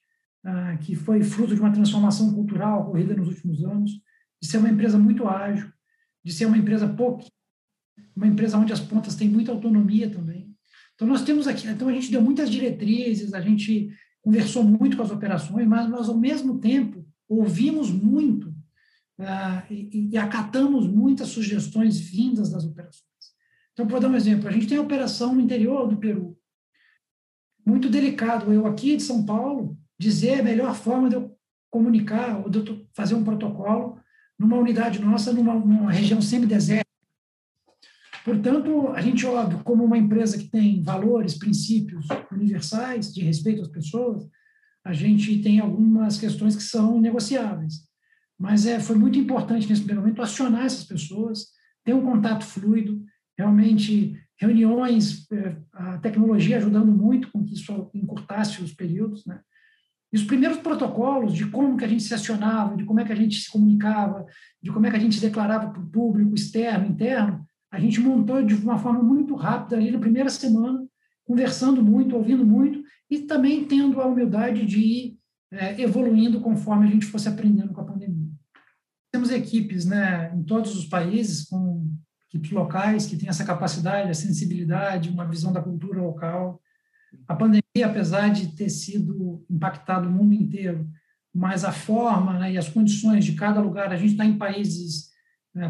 uh, 0.45 0.77
que 0.79 0.95
foi 0.95 1.23
fruto 1.23 1.55
de 1.55 1.61
uma 1.61 1.71
transformação 1.71 2.33
cultural 2.33 2.81
ocorrida 2.81 3.15
nos 3.15 3.27
últimos 3.27 3.63
anos, 3.63 3.91
de 4.41 4.47
ser 4.47 4.57
uma 4.57 4.69
empresa 4.69 4.97
muito 4.97 5.27
ágil, 5.27 5.71
de 6.23 6.31
ser 6.31 6.45
uma 6.45 6.57
empresa 6.57 6.87
pouco, 6.87 7.25
uma 8.15 8.27
empresa 8.27 8.57
onde 8.57 8.73
as 8.73 8.79
pontas 8.79 9.15
têm 9.15 9.29
muita 9.29 9.51
autonomia 9.51 10.09
também. 10.09 10.53
Então 10.93 11.07
nós 11.07 11.23
temos 11.23 11.47
aqui, 11.47 11.67
então 11.67 11.87
a 11.87 11.93
gente 11.93 12.11
deu 12.11 12.21
muitas 12.21 12.49
diretrizes, 12.49 13.33
a 13.33 13.41
gente 13.41 13.89
conversou 14.21 14.63
muito 14.63 14.95
com 14.95 15.03
as 15.03 15.11
operações, 15.11 15.67
mas 15.67 15.89
nós 15.89 16.07
ao 16.07 16.17
mesmo 16.17 16.59
tempo 16.59 17.05
ouvimos 17.27 17.91
muito 17.91 18.49
uh, 19.19 19.73
e, 19.73 20.09
e 20.11 20.17
acatamos 20.17 20.87
muitas 20.87 21.29
sugestões 21.29 21.99
vindas 21.99 22.51
das 22.51 22.63
operações. 22.63 23.14
Então, 23.75 23.85
por 23.85 23.99
dar 23.99 24.07
um 24.07 24.15
exemplo, 24.15 24.47
a 24.47 24.51
gente 24.53 24.67
tem 24.67 24.77
a 24.77 24.81
operação 24.81 25.35
no 25.35 25.41
interior 25.41 25.85
do 25.85 25.97
Peru. 25.97 26.37
Muito 27.65 27.89
delicado 27.89 28.53
eu 28.53 28.65
aqui 28.65 28.95
de 28.95 29.03
São 29.03 29.25
Paulo 29.25 29.77
dizer 29.99 30.39
a 30.39 30.43
melhor 30.43 30.73
forma 30.73 31.09
de 31.09 31.15
eu 31.15 31.37
comunicar 31.69 32.39
ou 32.39 32.49
de 32.49 32.59
eu 32.59 32.87
fazer 32.93 33.15
um 33.15 33.23
protocolo 33.23 33.99
numa 34.39 34.55
unidade 34.55 35.01
nossa, 35.01 35.33
numa, 35.33 35.55
numa 35.55 35.91
região 35.91 36.21
semideserta. 36.21 36.85
Portanto, 38.23 38.89
a 38.95 39.01
gente, 39.01 39.25
óbvio, 39.25 39.61
como 39.61 39.83
uma 39.83 39.97
empresa 39.97 40.37
que 40.37 40.47
tem 40.47 40.81
valores, 40.81 41.37
princípios 41.37 42.07
universais 42.31 43.13
de 43.13 43.21
respeito 43.21 43.61
às 43.61 43.67
pessoas, 43.67 44.25
a 44.85 44.93
gente 44.93 45.41
tem 45.41 45.59
algumas 45.59 46.17
questões 46.17 46.55
que 46.55 46.63
são 46.63 47.01
negociáveis. 47.01 47.85
Mas 48.39 48.65
é, 48.65 48.79
foi 48.79 48.95
muito 48.95 49.19
importante 49.19 49.67
nesse 49.67 49.81
primeiro 49.81 50.01
momento 50.01 50.21
acionar 50.21 50.65
essas 50.65 50.85
pessoas, 50.85 51.47
ter 51.83 51.93
um 51.93 52.05
contato 52.05 52.45
fluido, 52.45 53.03
realmente 53.37 54.17
reuniões, 54.39 55.29
é, 55.31 55.57
a 55.73 55.97
tecnologia 55.97 56.57
ajudando 56.57 56.91
muito 56.91 57.31
com 57.31 57.43
que 57.43 57.53
isso 57.53 57.89
encurtasse 57.93 58.61
os 58.61 58.73
períodos, 58.73 59.25
né? 59.25 59.39
E 60.11 60.17
os 60.17 60.23
primeiros 60.23 60.57
protocolos 60.59 61.33
de 61.33 61.45
como 61.47 61.75
que 61.75 61.83
a 61.83 61.87
gente 61.87 62.03
se 62.03 62.13
acionava, 62.13 62.77
de 62.77 62.85
como 62.85 62.99
é 62.99 63.05
que 63.05 63.11
a 63.11 63.15
gente 63.15 63.39
se 63.41 63.51
comunicava, 63.51 64.25
de 64.61 64.71
como 64.71 64.85
é 64.85 64.89
que 64.89 64.95
a 64.95 64.99
gente 64.99 65.15
se 65.15 65.21
declarava 65.21 65.69
para 65.71 65.81
o 65.81 65.89
público 65.89 66.33
externo, 66.33 66.87
interno, 66.87 67.45
a 67.71 67.79
gente 67.79 67.99
montou 67.99 68.41
de 68.41 68.55
uma 68.55 68.77
forma 68.77 69.03
muito 69.03 69.35
rápida 69.35 69.75
ali 69.75 69.91
na 69.91 69.99
primeira 69.99 70.29
semana, 70.29 70.85
conversando 71.25 71.83
muito, 71.83 72.15
ouvindo 72.15 72.45
muito 72.45 72.81
e 73.09 73.19
também 73.19 73.65
tendo 73.65 73.99
a 73.99 74.05
humildade 74.05 74.65
de 74.65 74.79
ir 74.79 75.19
é, 75.51 75.81
evoluindo 75.81 76.39
conforme 76.39 76.87
a 76.87 76.91
gente 76.91 77.05
fosse 77.05 77.27
aprendendo 77.27 77.73
com 77.73 77.81
a 77.81 77.85
pandemia. 77.85 78.31
Temos 79.11 79.31
equipes 79.31 79.85
né, 79.85 80.33
em 80.33 80.43
todos 80.43 80.75
os 80.77 80.85
países 80.85 81.43
com 81.43 81.93
equipes 82.35 82.51
locais 82.51 83.05
que 83.05 83.15
têm 83.15 83.29
essa 83.29 83.45
capacidade, 83.45 84.09
a 84.09 84.13
sensibilidade, 84.13 85.09
uma 85.09 85.25
visão 85.25 85.53
da 85.53 85.61
cultura 85.61 86.01
local. 86.01 86.61
A 87.27 87.35
pandemia, 87.35 87.85
apesar 87.85 88.29
de 88.29 88.47
ter 88.55 88.69
sido 88.69 89.45
impactado 89.49 90.09
o 90.09 90.11
mundo 90.11 90.33
inteiro, 90.33 90.87
mas 91.33 91.63
a 91.63 91.71
forma 91.71 92.37
né, 92.39 92.53
e 92.53 92.57
as 92.57 92.69
condições 92.69 93.25
de 93.25 93.33
cada 93.33 93.61
lugar, 93.61 93.91
a 93.91 93.97
gente 93.97 94.11
está 94.11 94.25
em 94.25 94.37
países, 94.37 95.09
né, 95.53 95.69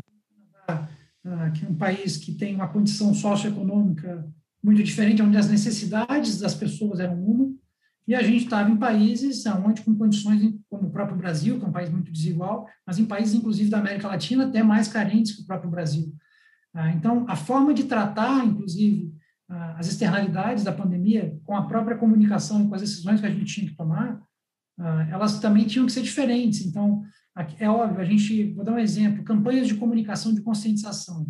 que 1.53 1.65
é 1.65 1.69
um 1.69 1.75
país 1.75 2.17
que 2.17 2.33
tem 2.33 2.55
uma 2.55 2.67
condição 2.67 3.13
socioeconômica 3.13 4.27
muito 4.63 4.83
diferente, 4.83 5.21
onde 5.21 5.37
as 5.37 5.49
necessidades 5.49 6.39
das 6.39 6.55
pessoas 6.55 6.99
eram 6.99 7.23
uma, 7.23 7.53
e 8.07 8.13
a 8.13 8.21
gente 8.21 8.43
estava 8.43 8.69
em 8.69 8.77
países 8.77 9.43
onde, 9.47 9.81
com 9.81 9.95
condições 9.95 10.41
como 10.69 10.87
o 10.87 10.91
próprio 10.91 11.17
Brasil, 11.17 11.57
que 11.57 11.65
é 11.65 11.67
um 11.67 11.71
país 11.71 11.89
muito 11.89 12.11
desigual, 12.11 12.67
mas 12.85 12.99
em 12.99 13.05
países, 13.05 13.33
inclusive, 13.33 13.69
da 13.69 13.79
América 13.79 14.07
Latina, 14.07 14.45
até 14.45 14.61
mais 14.61 14.87
carentes 14.87 15.35
que 15.35 15.41
o 15.41 15.45
próprio 15.45 15.71
Brasil. 15.71 16.13
Ah, 16.75 16.91
então, 16.91 17.25
a 17.29 17.37
forma 17.37 17.73
de 17.73 17.85
tratar, 17.85 18.45
inclusive, 18.45 19.13
ah, 19.49 19.77
as 19.79 19.87
externalidades 19.87 20.61
da 20.61 20.73
pandemia, 20.73 21.39
com 21.45 21.55
a 21.55 21.65
própria 21.65 21.97
comunicação 21.97 22.61
e 22.61 22.67
com 22.67 22.75
as 22.75 22.81
decisões 22.81 23.21
que 23.21 23.25
a 23.25 23.29
gente 23.29 23.45
tinha 23.45 23.69
que 23.69 23.77
tomar, 23.77 24.21
ah, 24.77 25.07
elas 25.09 25.39
também 25.39 25.65
tinham 25.65 25.85
que 25.85 25.93
ser 25.93 26.01
diferentes. 26.01 26.65
Então, 26.65 27.01
é 27.57 27.69
óbvio, 27.69 28.01
a 28.01 28.05
gente, 28.05 28.53
vou 28.53 28.65
dar 28.65 28.73
um 28.73 28.79
exemplo, 28.79 29.23
campanhas 29.23 29.67
de 29.67 29.75
comunicação 29.75 30.33
de 30.33 30.41
conscientização. 30.41 31.25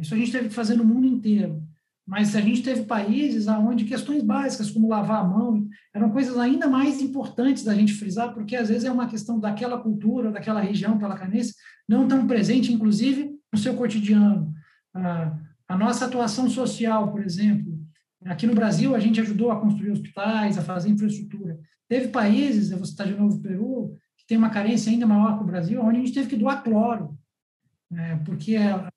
Isso 0.00 0.14
a 0.14 0.18
gente 0.18 0.32
teve 0.32 0.48
que 0.48 0.54
fazer 0.54 0.74
no 0.74 0.84
mundo 0.84 1.06
inteiro. 1.06 1.62
Mas 2.06 2.34
a 2.34 2.40
gente 2.40 2.62
teve 2.62 2.84
países 2.84 3.46
onde 3.48 3.84
questões 3.84 4.22
básicas, 4.22 4.70
como 4.70 4.88
lavar 4.88 5.20
a 5.20 5.28
mão, 5.28 5.68
eram 5.94 6.10
coisas 6.10 6.38
ainda 6.38 6.66
mais 6.66 7.02
importantes 7.02 7.62
da 7.62 7.74
gente 7.74 7.92
frisar, 7.92 8.32
porque 8.32 8.56
às 8.56 8.68
vezes 8.68 8.84
é 8.84 8.90
uma 8.90 9.06
questão 9.06 9.38
daquela 9.38 9.78
cultura, 9.78 10.32
daquela 10.32 10.60
região 10.60 10.98
palacanense, 10.98 11.54
não 11.86 12.08
tão 12.08 12.26
presente, 12.26 12.72
inclusive, 12.72 13.30
no 13.52 13.58
seu 13.58 13.74
cotidiano. 13.74 14.54
A 14.94 15.76
nossa 15.76 16.06
atuação 16.06 16.48
social, 16.48 17.12
por 17.12 17.22
exemplo, 17.22 17.78
aqui 18.24 18.46
no 18.46 18.54
Brasil 18.54 18.94
a 18.94 19.00
gente 19.00 19.20
ajudou 19.20 19.50
a 19.50 19.60
construir 19.60 19.90
hospitais, 19.90 20.58
a 20.58 20.62
fazer 20.62 20.88
infraestrutura. 20.88 21.58
Teve 21.88 22.08
países, 22.08 22.70
eu 22.70 22.78
vou 22.78 22.86
citar 22.86 23.06
de 23.06 23.14
novo 23.14 23.36
o 23.36 23.40
Peru, 23.40 23.94
que 24.16 24.26
tem 24.26 24.36
uma 24.36 24.50
carência 24.50 24.90
ainda 24.90 25.06
maior 25.06 25.36
que 25.36 25.44
o 25.44 25.46
Brasil, 25.46 25.80
onde 25.82 25.98
a 25.98 26.00
gente 26.00 26.14
teve 26.14 26.28
que 26.28 26.36
doar 26.36 26.62
cloro, 26.62 27.18
né, 27.90 28.20
porque 28.24 28.56
a 28.56 28.90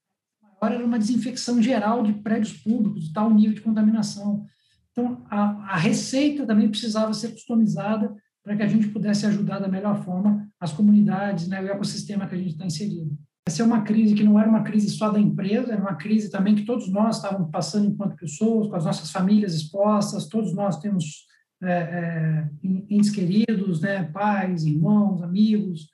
maior 0.62 0.76
era 0.76 0.86
uma 0.86 1.00
desinfecção 1.00 1.62
geral 1.62 2.04
de 2.04 2.14
prédios 2.14 2.54
públicos, 2.54 3.12
tal 3.12 3.34
nível 3.34 3.54
de 3.54 3.62
contaminação. 3.62 4.46
Então, 4.92 5.26
a, 5.30 5.74
a 5.74 5.78
receita 5.78 6.46
também 6.46 6.70
precisava 6.70 7.14
ser 7.14 7.30
customizada 7.30 8.14
para 8.44 8.56
que 8.58 8.64
a 8.64 8.68
gente 8.68 8.88
pudesse 8.90 9.26
ajudar 9.26 9.60
da 9.60 9.68
melhor 9.68 10.04
forma 10.04 10.50
as 10.60 10.74
comunidades, 10.74 11.48
né, 11.48 11.62
o 11.62 11.68
ecossistema 11.68 12.28
que 12.28 12.36
a 12.36 12.38
gente 12.38 12.52
está 12.52 12.66
inserido. 12.66 13.18
Essa 13.48 13.64
é 13.64 13.66
uma 13.66 13.82
crise 13.82 14.14
que 14.14 14.24
não 14.24 14.40
era 14.40 14.50
uma 14.50 14.64
crise 14.64 14.90
só 14.90 15.10
da 15.10 15.20
empresa, 15.20 15.74
era 15.74 15.82
uma 15.82 15.96
crise 15.96 16.30
também 16.30 16.56
que 16.56 16.66
todos 16.66 16.90
nós 16.90 17.16
estávamos 17.16 17.50
passando 17.52 17.88
enquanto 17.88 18.16
pessoas, 18.16 18.68
com 18.68 18.76
as 18.76 18.86
nossas 18.86 19.12
famílias 19.12 19.56
expostas, 19.56 20.28
todos 20.28 20.54
nós 20.54 20.78
temos 20.78 21.26
é, 21.64 21.72
é, 21.72 22.50
entes 22.90 23.10
queridos, 23.10 23.82
né, 23.82 24.04
pais, 24.04 24.66
irmãos, 24.66 25.24
amigos. 25.24 25.90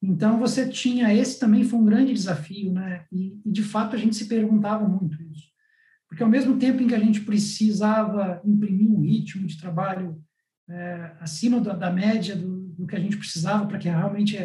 Então, 0.00 0.38
você 0.38 0.68
tinha, 0.68 1.12
esse 1.12 1.38
também 1.38 1.64
foi 1.64 1.78
um 1.78 1.84
grande 1.84 2.12
desafio, 2.12 2.72
né, 2.72 3.04
e, 3.12 3.40
e 3.44 3.50
de 3.50 3.62
fato 3.62 3.96
a 3.96 3.98
gente 3.98 4.16
se 4.16 4.26
perguntava 4.26 4.86
muito 4.86 5.20
isso. 5.22 5.52
Porque 6.08 6.22
ao 6.22 6.28
mesmo 6.28 6.58
tempo 6.58 6.82
em 6.82 6.86
que 6.86 6.94
a 6.94 7.00
gente 7.00 7.20
precisava 7.22 8.40
imprimir 8.44 8.90
um 8.90 9.00
ritmo 9.00 9.46
de 9.46 9.58
trabalho 9.58 10.22
é, 10.68 11.12
acima 11.20 11.60
da, 11.60 11.72
da 11.72 11.90
média 11.90 12.36
do, 12.36 12.68
do, 12.68 12.86
que 12.86 12.94
a 12.94 13.00
gente 13.00 13.16
precisava 13.16 13.66
para 13.66 13.78
que 13.78 13.88
realmente 13.88 14.36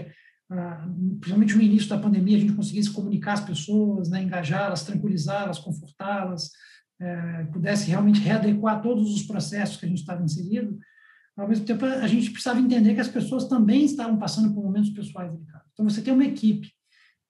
principalmente 1.19 1.55
no 1.55 1.61
início 1.61 1.89
da 1.89 1.97
pandemia, 1.97 2.37
a 2.37 2.39
gente 2.39 2.53
conseguisse 2.53 2.91
comunicar 2.91 3.33
as 3.33 3.41
pessoas, 3.41 4.09
né, 4.09 4.23
engajá-las, 4.23 4.83
tranquilizá-las, 4.83 5.59
confortá-las, 5.59 6.51
é, 6.99 7.43
pudesse 7.45 7.89
realmente 7.89 8.21
readequar 8.21 8.81
todos 8.81 9.13
os 9.13 9.23
processos 9.23 9.77
que 9.77 9.85
a 9.85 9.89
gente 9.89 9.99
estava 9.99 10.23
inserido, 10.23 10.77
ao 11.35 11.47
mesmo 11.47 11.65
tempo 11.65 11.85
a 11.85 12.07
gente 12.07 12.31
precisava 12.31 12.59
entender 12.59 12.95
que 12.95 13.01
as 13.01 13.07
pessoas 13.07 13.47
também 13.47 13.85
estavam 13.85 14.17
passando 14.17 14.53
por 14.53 14.63
momentos 14.63 14.89
pessoais 14.89 15.31
delicados. 15.31 15.67
Então, 15.73 15.87
você 15.87 16.01
tem 16.01 16.13
uma 16.13 16.25
equipe 16.25 16.71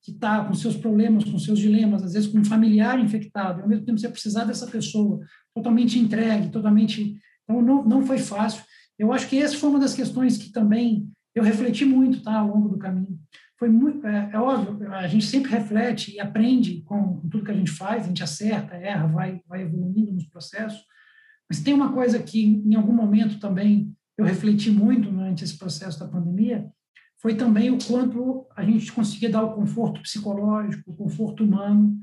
que 0.01 0.11
está 0.11 0.45
com 0.45 0.53
seus 0.53 0.77
problemas, 0.77 1.25
com 1.25 1.37
seus 1.37 1.59
dilemas, 1.59 2.03
às 2.03 2.13
vezes 2.13 2.29
com 2.29 2.37
um 2.37 2.45
familiar 2.45 2.97
infectado, 2.99 3.59
e 3.59 3.63
ao 3.63 3.67
mesmo 3.67 3.83
tempo 3.83 3.99
você 3.99 4.07
precisar 4.07 4.45
dessa 4.45 4.67
pessoa 4.67 5.19
totalmente 5.53 5.99
entregue, 5.99 6.49
totalmente... 6.49 7.19
Então, 7.43 7.61
não, 7.61 7.83
não 7.83 8.05
foi 8.05 8.17
fácil. 8.17 8.63
Eu 8.97 9.11
acho 9.11 9.27
que 9.27 9.37
essa 9.37 9.57
foi 9.57 9.69
uma 9.69 9.79
das 9.79 9.93
questões 9.93 10.37
que 10.37 10.51
também 10.51 11.09
eu 11.37 11.43
refleti 11.43 11.85
muito 11.85 12.21
tá, 12.23 12.39
ao 12.39 12.47
longo 12.47 12.69
do 12.69 12.77
caminho. 12.77 13.19
Foi 13.57 13.69
muito, 13.69 14.05
é, 14.05 14.29
é 14.33 14.39
óbvio, 14.39 14.91
a 14.93 15.07
gente 15.07 15.25
sempre 15.25 15.51
reflete 15.51 16.13
e 16.13 16.19
aprende 16.19 16.81
com, 16.83 17.19
com, 17.19 17.29
tudo 17.29 17.43
que 17.43 17.51
a 17.51 17.55
gente 17.55 17.71
faz, 17.71 18.03
a 18.03 18.07
gente 18.07 18.23
acerta, 18.23 18.75
erra, 18.75 19.07
vai, 19.07 19.41
vai 19.47 19.61
evoluindo 19.61 20.11
nos 20.11 20.27
processos. 20.27 20.79
Mas 21.49 21.61
tem 21.61 21.73
uma 21.73 21.91
coisa 21.91 22.19
que, 22.19 22.43
em 22.43 22.75
algum 22.75 22.93
momento 22.93 23.39
também, 23.39 23.95
eu 24.17 24.25
refleti 24.25 24.69
muito 24.71 25.09
durante 25.09 25.43
esse 25.43 25.57
processo 25.57 25.99
da 25.99 26.07
pandemia, 26.07 26.67
foi 27.19 27.35
também 27.35 27.71
o 27.71 27.77
quanto 27.83 28.47
a 28.55 28.63
gente 28.63 28.91
conseguia 28.91 29.29
dar 29.29 29.43
o 29.43 29.53
conforto 29.53 30.01
psicológico, 30.01 30.91
o 30.91 30.95
conforto 30.95 31.43
humano, 31.43 31.97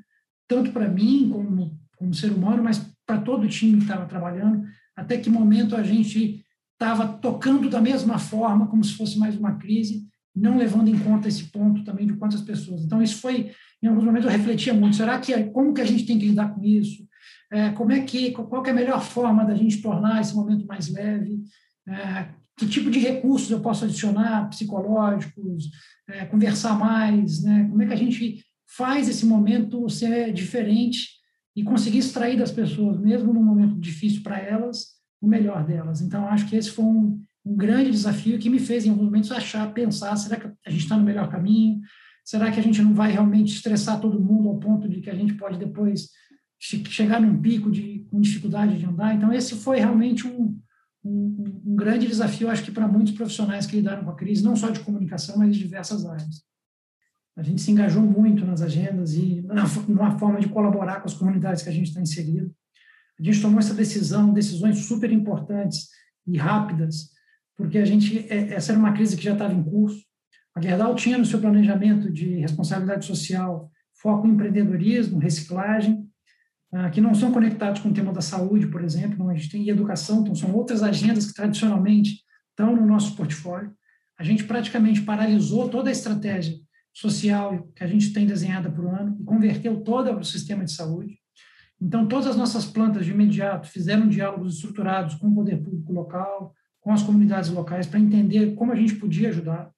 tanto 0.49 0.73
para 0.73 0.89
mim 0.89 1.29
como, 1.33 1.79
como 1.97 2.15
ser 2.15 2.31
humano, 2.31 2.63
mas 2.63 2.79
para 3.07 3.21
todo 3.21 3.45
o 3.45 3.49
time 3.49 3.79
que 3.79 3.85
estava 3.85 4.07
trabalhando, 4.07 4.65
até 4.97 5.19
que 5.19 5.31
momento 5.31 5.77
a 5.77 5.83
gente 5.83 6.44
estava 6.75 7.07
tocando 7.07 7.71
da 7.71 7.81
mesma 7.81 8.19
forma, 8.19 8.67
como 8.67 8.85
se 8.85 8.95
fosse 8.95 9.19
mais 9.19 9.37
uma 9.37 9.57
crise, 9.57 10.07
não 10.35 10.59
levando 10.59 10.89
em 10.89 10.99
conta 10.99 11.29
esse 11.29 11.45
ponto 11.45 11.85
também 11.85 12.07
de 12.07 12.15
quantas 12.15 12.41
pessoas. 12.41 12.83
Então, 12.83 13.01
isso 13.01 13.19
foi, 13.19 13.53
em 13.83 13.87
alguns 13.87 14.05
momentos, 14.05 14.27
eu 14.27 14.37
refletia 14.37 14.75
muito, 14.75 14.97
será 14.97 15.19
que, 15.19 15.33
como 15.45 15.73
que 15.73 15.81
a 15.81 15.87
gente 15.87 16.05
tem 16.05 16.19
que 16.19 16.27
lidar 16.27 16.55
com 16.55 16.63
isso? 16.63 17.07
É, 17.53 17.71
como 17.71 17.93
é 17.93 18.01
que, 18.01 18.33
qual 18.33 18.67
é 18.67 18.71
a 18.71 18.75
melhor 18.75 19.01
forma 19.01 19.45
da 19.45 19.55
gente 19.55 19.81
tornar 19.81 20.21
esse 20.21 20.35
momento 20.35 20.67
mais 20.67 20.89
leve? 20.89 21.43
É, 21.87 22.29
que 22.57 22.67
tipo 22.67 22.91
de 22.91 22.99
recursos 22.99 23.51
eu 23.51 23.61
posso 23.61 23.85
adicionar, 23.85 24.49
psicológicos, 24.49 25.71
é, 26.09 26.25
conversar 26.25 26.79
mais, 26.79 27.43
né? 27.43 27.67
Como 27.69 27.83
é 27.83 27.87
que 27.87 27.93
a 27.93 27.97
gente 27.97 28.45
faz 28.67 29.09
esse 29.09 29.27
momento 29.27 29.89
ser 29.89 30.33
diferente 30.33 31.09
e 31.57 31.63
conseguir 31.63 31.99
extrair 31.99 32.37
das 32.37 32.51
pessoas, 32.51 32.99
mesmo 32.99 33.33
num 33.33 33.43
momento 33.43 33.79
difícil 33.79 34.23
para 34.23 34.39
elas, 34.39 34.95
o 35.25 35.29
melhor 35.29 35.65
delas. 35.65 36.01
Então, 36.01 36.27
acho 36.29 36.49
que 36.49 36.57
esse 36.57 36.71
foi 36.71 36.85
um, 36.85 37.23
um 37.45 37.57
grande 37.57 37.91
desafio 37.91 38.39
que 38.39 38.51
me 38.51 38.59
fez, 38.59 38.85
em 38.85 38.91
alguns 38.91 39.07
momentos, 39.07 39.33
achar, 39.33 39.73
pensar: 39.73 40.17
será 40.17 40.37
que 40.37 40.47
a 40.67 40.71
gente 40.71 40.83
está 40.83 40.97
no 40.97 41.05
melhor 41.05 41.29
caminho? 41.31 41.81
Será 42.25 42.51
que 42.51 42.59
a 42.59 42.63
gente 42.63 42.81
não 42.81 42.95
vai 42.95 43.13
realmente 43.13 43.55
estressar 43.55 44.01
todo 44.01 44.21
mundo 44.21 44.49
ao 44.49 44.59
ponto 44.59 44.89
de 44.89 45.01
que 45.01 45.11
a 45.11 45.15
gente 45.15 45.35
pode 45.35 45.59
depois 45.59 46.09
chegar 46.59 47.21
num 47.21 47.41
pico 47.41 47.71
de 47.71 48.07
com 48.11 48.21
dificuldade 48.21 48.79
de 48.79 48.87
andar? 48.87 49.15
Então, 49.15 49.33
esse 49.33 49.55
foi 49.57 49.79
realmente 49.79 50.27
um, 50.27 50.59
um, 51.05 51.63
um 51.67 51.77
grande 51.77 52.07
desafio, 52.07 52.49
acho 52.49 52.65
que 52.65 52.73
para 52.73 52.89
muitos 52.89 53.13
profissionais 53.13 53.67
que 53.67 53.77
lidaram 53.77 54.05
com 54.05 54.11
a 54.11 54.17
crise, 54.17 54.43
não 54.43 54.57
só 54.57 54.71
de 54.71 54.81
comunicação, 54.81 55.37
mas 55.37 55.55
de 55.55 55.63
diversas 55.63 56.07
áreas. 56.07 56.43
A 57.37 57.43
gente 57.43 57.61
se 57.61 57.71
engajou 57.71 58.03
muito 58.03 58.47
nas 58.47 58.63
agendas 58.63 59.15
e 59.15 59.43
na, 59.43 59.65
numa 59.89 60.19
forma 60.19 60.41
de 60.41 60.49
colaborar 60.49 61.01
com 61.01 61.07
as 61.07 61.15
comunidades 61.15 61.63
que 61.63 61.69
a 61.69 61.73
gente 61.73 61.89
está 61.89 62.01
inserido. 62.01 62.55
A 63.19 63.23
gente 63.23 63.41
tomou 63.41 63.59
essa 63.59 63.75
decisão, 63.75 64.33
decisões 64.33 64.79
super 64.87 65.11
importantes 65.13 65.89
e 66.27 66.37
rápidas, 66.37 67.11
porque 67.57 67.79
a 67.79 67.85
gente 67.85 68.27
é, 68.29 68.55
essa 68.55 68.73
era 68.73 68.79
uma 68.79 68.93
crise 68.93 69.17
que 69.17 69.25
já 69.25 69.33
estava 69.33 69.55
em 69.55 69.63
curso. 69.63 70.03
A 70.55 70.61
Gerdau 70.61 70.95
tinha 70.95 71.19
no 71.19 71.25
seu 71.25 71.41
planejamento 71.41 72.13
de 72.13 72.37
responsabilidade 72.39 73.07
social 73.07 73.71
foco 74.05 74.27
em 74.27 74.33
empreendedorismo, 74.33 75.19
reciclagem, 75.19 76.07
ah, 76.73 76.91
que 76.91 77.01
não 77.01 77.15
são 77.15 77.33
conectados 77.33 77.81
com 77.81 77.89
o 77.89 77.95
tema 77.95 78.13
da 78.13 78.21
saúde, 78.21 78.67
por 78.67 78.83
exemplo. 78.83 79.29
A 79.31 79.35
gente 79.35 79.49
tem 79.49 79.69
educação, 79.69 80.21
então 80.21 80.35
são 80.35 80.53
outras 80.53 80.83
agendas 80.83 81.27
que 81.27 81.35
tradicionalmente 81.35 82.21
estão 82.51 82.77
no 82.77 82.85
nosso 82.85 83.17
portfólio. 83.17 83.73
A 84.19 84.25
gente 84.25 84.45
praticamente 84.45 85.03
paralisou 85.03 85.69
toda 85.69 85.89
a 85.89 85.93
estratégia 85.93 86.57
social 86.93 87.69
que 87.75 87.83
a 87.83 87.87
gente 87.87 88.13
tem 88.13 88.27
desenhada 88.27 88.71
por 88.71 88.87
ano 88.87 89.17
e 89.21 89.25
converteu 89.25 89.81
todo 89.81 90.17
o 90.17 90.25
sistema 90.25 90.65
de 90.65 90.73
saúde. 90.73 91.19
Então, 91.81 92.07
todas 92.07 92.27
as 92.27 92.37
nossas 92.37 92.65
plantas 92.65 93.05
de 93.05 93.13
imediato 93.13 93.69
fizeram 93.69 94.09
diálogos 94.09 94.55
estruturados 94.55 95.15
com 95.17 95.29
o 95.29 95.35
poder 95.35 95.63
público 95.63 95.93
local, 95.93 96.55
com 96.81 96.93
as 96.93 97.03
comunidades 97.03 97.51
locais, 97.51 97.87
para 97.87 98.01
entender 98.01 98.55
como 98.55 98.73
a 98.73 98.77
gente 98.77 98.95
podia 98.97 99.29
ajudar. 99.29 99.71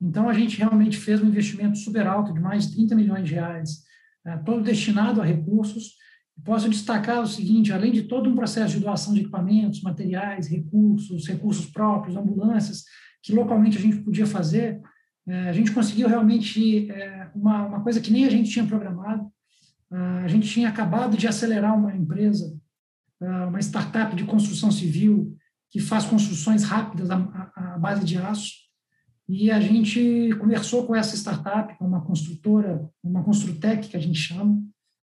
Então, 0.00 0.28
a 0.28 0.32
gente 0.32 0.58
realmente 0.58 0.96
fez 0.96 1.22
um 1.22 1.28
investimento 1.28 1.78
super 1.78 2.06
alto, 2.06 2.32
de 2.32 2.40
mais 2.40 2.68
de 2.68 2.76
30 2.76 2.94
milhões 2.94 3.28
de 3.28 3.34
reais, 3.34 3.84
é, 4.26 4.36
todo 4.38 4.62
destinado 4.62 5.20
a 5.20 5.24
recursos. 5.24 5.94
Posso 6.44 6.68
destacar 6.68 7.22
o 7.22 7.26
seguinte: 7.26 7.72
além 7.72 7.92
de 7.92 8.02
todo 8.02 8.28
um 8.28 8.34
processo 8.34 8.74
de 8.74 8.80
doação 8.80 9.14
de 9.14 9.20
equipamentos, 9.20 9.82
materiais, 9.82 10.48
recursos, 10.48 11.26
recursos 11.26 11.66
próprios, 11.66 12.16
ambulâncias, 12.16 12.84
que 13.22 13.32
localmente 13.32 13.78
a 13.78 13.80
gente 13.80 13.98
podia 13.98 14.26
fazer, 14.26 14.80
é, 15.26 15.48
a 15.48 15.52
gente 15.52 15.72
conseguiu 15.72 16.08
realmente 16.08 16.90
é, 16.90 17.30
uma, 17.34 17.66
uma 17.66 17.82
coisa 17.82 18.00
que 18.00 18.12
nem 18.12 18.24
a 18.24 18.30
gente 18.30 18.50
tinha 18.50 18.66
programado, 18.66 19.28
a 19.90 20.28
gente 20.28 20.48
tinha 20.48 20.68
acabado 20.68 21.16
de 21.16 21.28
acelerar 21.28 21.76
uma 21.76 21.94
empresa, 21.94 22.58
ah, 23.20 23.46
uma 23.46 23.60
startup 23.60 24.14
de 24.16 24.24
construção 24.24 24.70
civil, 24.70 25.36
que 25.70 25.80
faz 25.80 26.04
construções 26.04 26.64
rápidas 26.64 27.10
à 27.10 27.78
base 27.78 28.04
de 28.04 28.16
aço, 28.16 28.66
e 29.28 29.50
a 29.50 29.60
gente 29.60 30.30
conversou 30.38 30.86
com 30.86 30.94
essa 30.94 31.16
startup, 31.16 31.76
com 31.76 31.86
uma 31.86 32.04
construtora, 32.04 32.88
uma 33.02 33.24
Construtec, 33.24 33.88
que 33.88 33.96
a 33.96 34.00
gente 34.00 34.18
chama, 34.18 34.62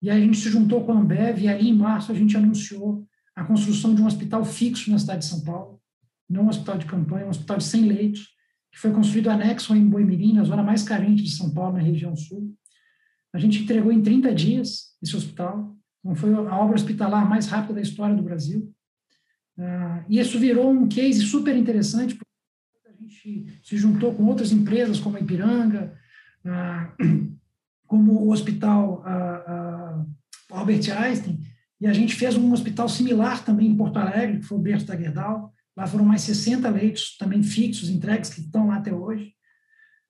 e 0.02 0.10
a 0.10 0.18
gente 0.18 0.38
se 0.38 0.50
juntou 0.50 0.86
com 0.86 0.94
a 0.94 0.98
Ambev, 0.98 1.42
e 1.42 1.48
ali 1.48 1.70
em 1.70 1.76
março 1.76 2.12
a 2.12 2.16
gente 2.16 2.38
anunciou 2.38 3.06
a 3.36 3.44
construção 3.44 3.94
de 3.94 4.02
um 4.02 4.06
hospital 4.06 4.46
fixo 4.46 4.90
na 4.90 4.98
cidade 4.98 5.20
de 5.20 5.26
São 5.26 5.44
Paulo, 5.44 5.82
não 6.30 6.44
um 6.44 6.50
hospital 6.50 6.78
de 6.78 6.86
campanha, 6.86 7.26
um 7.26 7.30
hospital 7.30 7.58
de 7.58 7.66
100 7.66 7.82
leitos, 7.86 8.30
que 8.72 8.80
foi 8.80 8.92
construído 8.92 9.30
anexo 9.30 9.76
em 9.76 9.88
Boimirim, 9.88 10.34
na 10.34 10.44
zona 10.44 10.64
mais 10.64 10.84
carente 10.84 11.24
de 11.24 11.32
São 11.32 11.54
Paulo, 11.54 11.78
na 11.78 11.84
região 11.84 12.16
sul. 12.16 12.56
A 13.36 13.38
gente 13.38 13.64
entregou 13.64 13.92
em 13.92 14.02
30 14.02 14.34
dias 14.34 14.96
esse 15.04 15.14
hospital. 15.14 15.76
Então, 16.00 16.16
foi 16.16 16.34
a 16.34 16.58
obra 16.58 16.76
hospitalar 16.76 17.28
mais 17.28 17.48
rápida 17.48 17.74
da 17.74 17.82
história 17.82 18.16
do 18.16 18.24
Brasil. 18.24 18.74
Uh, 19.58 20.06
e 20.08 20.20
isso 20.20 20.40
virou 20.40 20.72
um 20.72 20.88
case 20.88 21.20
super 21.20 21.54
interessante, 21.54 22.16
porque 22.16 22.32
a 22.88 22.94
gente 22.94 23.60
se 23.62 23.76
juntou 23.76 24.16
com 24.16 24.24
outras 24.24 24.54
empresas, 24.54 25.02
como 25.02 25.18
a 25.18 25.20
Ipiranga, 25.20 25.94
uh, 26.46 27.36
como 27.86 28.14
o 28.14 28.32
Hospital 28.32 29.04
uh, 29.04 30.56
Albert 30.56 30.90
Einstein, 30.98 31.38
e 31.82 31.88
a 31.88 31.94
gente 31.94 32.16
fez 32.16 32.38
um 32.38 32.54
hospital 32.54 32.88
similar 32.88 33.44
também 33.44 33.68
em 33.68 33.76
Porto 33.76 33.98
Alegre, 33.98 34.40
que 34.40 34.46
foi 34.46 34.58
o 34.58 34.62
Berto 34.62 34.86
da 34.86 34.96
Gerdau. 34.96 35.54
Lá 35.76 35.86
foram 35.86 36.06
mais 36.06 36.22
60 36.22 36.70
leitos 36.70 37.18
também 37.18 37.44
fixos, 37.44 37.90
entregues, 37.90 38.30
que 38.30 38.40
estão 38.40 38.68
lá 38.68 38.78
até 38.78 38.94
hoje. 38.94 39.34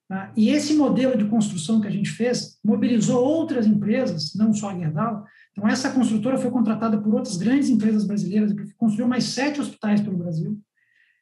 Tá? 0.07 0.31
E 0.37 0.49
esse 0.49 0.75
modelo 0.75 1.17
de 1.17 1.25
construção 1.25 1.81
que 1.81 1.87
a 1.87 1.91
gente 1.91 2.11
fez 2.11 2.59
mobilizou 2.63 3.23
outras 3.23 3.65
empresas, 3.65 4.35
não 4.35 4.53
só 4.53 4.69
a 4.69 4.77
Gerdau. 4.77 5.25
Então, 5.51 5.67
essa 5.67 5.91
construtora 5.91 6.37
foi 6.37 6.51
contratada 6.51 7.01
por 7.01 7.13
outras 7.13 7.37
grandes 7.37 7.69
empresas 7.69 8.05
brasileiras 8.05 8.51
e 8.51 8.73
construiu 8.75 9.07
mais 9.07 9.23
sete 9.23 9.59
hospitais 9.59 10.01
pelo 10.01 10.17
Brasil, 10.17 10.59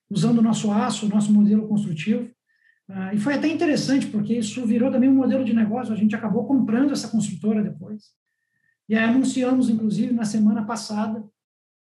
usando 0.09 0.39
o 0.39 0.41
nosso 0.41 0.71
aço, 0.71 1.05
o 1.05 1.09
nosso 1.09 1.31
modelo 1.31 1.67
construtivo. 1.67 2.29
Ah, 2.89 3.13
e 3.13 3.17
foi 3.17 3.35
até 3.35 3.47
interessante, 3.47 4.07
porque 4.07 4.33
isso 4.33 4.65
virou 4.65 4.91
também 4.91 5.09
um 5.09 5.15
modelo 5.15 5.45
de 5.45 5.53
negócio. 5.53 5.93
A 5.93 5.97
gente 5.97 6.15
acabou 6.15 6.45
comprando 6.45 6.91
essa 6.91 7.07
construtora 7.07 7.63
depois. 7.63 8.11
E 8.89 8.95
aí 8.95 9.05
anunciamos, 9.05 9.69
inclusive, 9.69 10.13
na 10.13 10.25
semana 10.25 10.65
passada, 10.65 11.23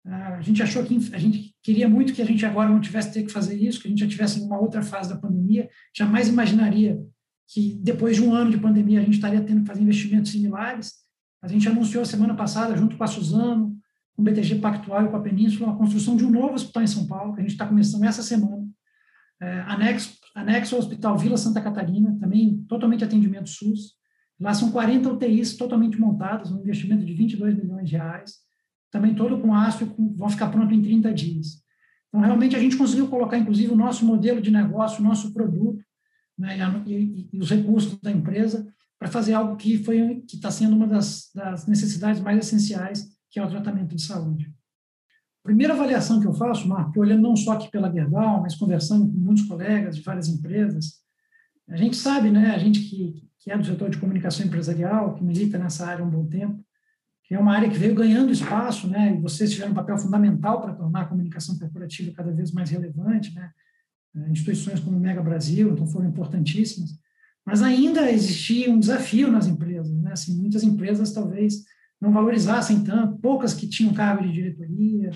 a 0.05 0.41
gente 0.41 0.63
achou 0.63 0.83
que 0.85 0.97
a 1.13 1.19
gente 1.19 1.55
queria 1.63 1.89
muito 1.89 2.15
que 2.15 2.23
a 2.23 2.27
gente 2.27 2.45
agora 2.47 2.71
não 2.71 2.81
tivesse 2.81 3.13
ter 3.13 3.23
que 3.23 3.33
fazer 3.33 3.57
isso, 3.57 3.81
que 3.81 3.87
a 3.87 3.91
gente 3.91 4.01
já 4.01 4.09
tivesse 4.09 4.41
em 4.41 4.45
uma 4.45 4.59
outra 4.59 4.83
fase 4.83 5.11
da 5.11 5.19
pandemia. 5.19 5.69
Jamais 5.95 6.29
imaginaria 6.29 6.99
que 7.47 7.75
depois 7.83 8.17
de 8.17 8.23
um 8.23 8.33
ano 8.33 8.51
de 8.51 8.59
pandemia 8.59 9.01
a 9.01 9.03
gente 9.03 9.15
estaria 9.15 9.41
tendo 9.43 9.63
que 9.63 9.67
fazer 9.67 9.83
investimentos 9.83 10.31
similares. 10.31 10.95
A 11.43 11.49
gente 11.49 11.69
anunciou 11.69 12.05
semana 12.05 12.35
passada, 12.35 12.77
junto 12.77 12.97
com 12.97 13.05
a 13.05 13.07
Suzano, 13.07 13.77
com 14.15 14.23
o 14.23 14.25
BTG 14.25 14.57
Pactual 14.57 15.05
e 15.05 15.09
com 15.09 15.17
a 15.17 15.21
Península, 15.23 15.73
a 15.73 15.77
construção 15.77 16.17
de 16.17 16.25
um 16.25 16.31
novo 16.31 16.55
hospital 16.55 16.83
em 16.83 16.87
São 16.87 17.07
Paulo, 17.07 17.35
que 17.35 17.41
a 17.41 17.43
gente 17.43 17.53
está 17.53 17.67
começando 17.67 18.05
essa 18.05 18.23
semana. 18.23 18.67
é, 19.41 19.61
anexo, 19.63 20.19
anexo 20.35 20.75
ao 20.75 20.81
Hospital 20.81 21.17
Vila 21.17 21.37
Santa 21.37 21.61
Catarina, 21.61 22.17
também 22.21 22.65
totalmente 22.69 23.05
atendimento 23.05 23.49
SUS. 23.49 23.95
Lá 24.39 24.55
são 24.55 24.71
40 24.71 25.11
UTIs 25.13 25.57
totalmente 25.57 25.99
montadas, 25.99 26.51
um 26.51 26.61
investimento 26.61 27.05
de 27.05 27.13
22 27.13 27.55
milhões 27.57 27.89
de 27.89 27.97
reais, 27.97 28.39
também 28.91 29.15
todo 29.15 29.41
com 29.41 29.51
com, 29.95 30.15
vão 30.15 30.29
ficar 30.29 30.49
pronto 30.49 30.75
em 30.75 30.83
30 30.83 31.13
dias. 31.13 31.63
Então, 32.09 32.21
realmente, 32.21 32.57
a 32.57 32.59
gente 32.59 32.77
conseguiu 32.77 33.09
colocar, 33.09 33.39
inclusive, 33.39 33.73
o 33.73 33.77
nosso 33.77 34.05
modelo 34.05 34.41
de 34.41 34.51
negócio, 34.51 35.01
o 35.01 35.07
nosso 35.07 35.33
produto, 35.33 35.83
né, 36.37 36.57
e, 36.87 37.29
e, 37.33 37.39
os 37.39 37.51
recursos 37.51 37.99
da 38.01 38.11
empresa 38.11 38.67
para 38.99 39.09
fazer 39.09 39.35
algo 39.35 39.57
que 39.57 39.83
foi 39.83 40.23
que 40.27 40.37
está 40.37 40.51
sendo 40.51 40.75
uma 40.75 40.87
das, 40.87 41.31
das 41.35 41.67
necessidades 41.67 42.21
mais 42.21 42.39
essenciais, 42.39 43.07
que 43.31 43.39
é 43.39 43.45
o 43.45 43.49
tratamento 43.49 43.95
de 43.95 44.03
saúde. 44.03 44.53
Primeira 45.43 45.73
avaliação 45.73 46.21
que 46.21 46.27
eu 46.27 46.35
faço, 46.35 46.69
Marco, 46.69 47.01
olhando 47.01 47.23
não 47.23 47.37
só 47.37 47.53
aqui 47.53 47.71
pela 47.71 47.91
Gerdau, 47.91 48.43
mas 48.43 48.55
conversando 48.55 49.07
com 49.07 49.17
muitos 49.17 49.45
colegas 49.45 49.97
de 49.97 50.03
várias 50.03 50.29
empresas, 50.29 51.01
a 51.69 51.77
gente 51.77 51.97
sabe, 51.97 52.31
né, 52.31 52.51
a 52.51 52.59
gente 52.59 52.81
que, 52.81 53.27
que 53.39 53.51
é 53.51 53.57
do 53.57 53.65
setor 53.65 53.89
de 53.89 53.99
comunicação 53.99 54.45
empresarial, 54.45 55.15
que 55.15 55.25
milita 55.25 55.57
nessa 55.57 55.87
área 55.87 56.05
há 56.05 56.07
um 56.07 56.11
bom 56.11 56.27
tempo, 56.27 56.63
que 57.31 57.37
é 57.37 57.39
uma 57.39 57.55
área 57.55 57.71
que 57.71 57.79
veio 57.79 57.95
ganhando 57.95 58.33
espaço, 58.33 58.89
né, 58.89 59.15
e 59.15 59.21
vocês 59.21 59.53
tiveram 59.53 59.71
um 59.71 59.75
papel 59.75 59.97
fundamental 59.97 60.61
para 60.61 60.75
tornar 60.75 61.03
a 61.03 61.05
comunicação 61.05 61.57
corporativa 61.57 62.11
cada 62.13 62.33
vez 62.33 62.51
mais 62.51 62.71
relevante, 62.71 63.33
né, 63.33 63.53
é, 64.17 64.31
instituições 64.31 64.81
como 64.81 64.97
o 64.97 65.01
Mega 65.01 65.23
Brasil, 65.23 65.71
então 65.71 65.87
foram 65.87 66.09
importantíssimas, 66.09 66.91
mas 67.47 67.63
ainda 67.63 68.11
existia 68.11 68.69
um 68.69 68.81
desafio 68.81 69.31
nas 69.31 69.47
empresas, 69.47 69.93
né, 69.93 70.11
assim, 70.11 70.37
muitas 70.37 70.65
empresas 70.65 71.13
talvez 71.13 71.63
não 72.01 72.11
valorizassem 72.11 72.83
tanto, 72.83 73.21
poucas 73.21 73.55
que 73.55 73.69
tinham 73.69 73.95
cargo 73.95 74.25
de 74.25 74.33
diretoria, 74.33 75.13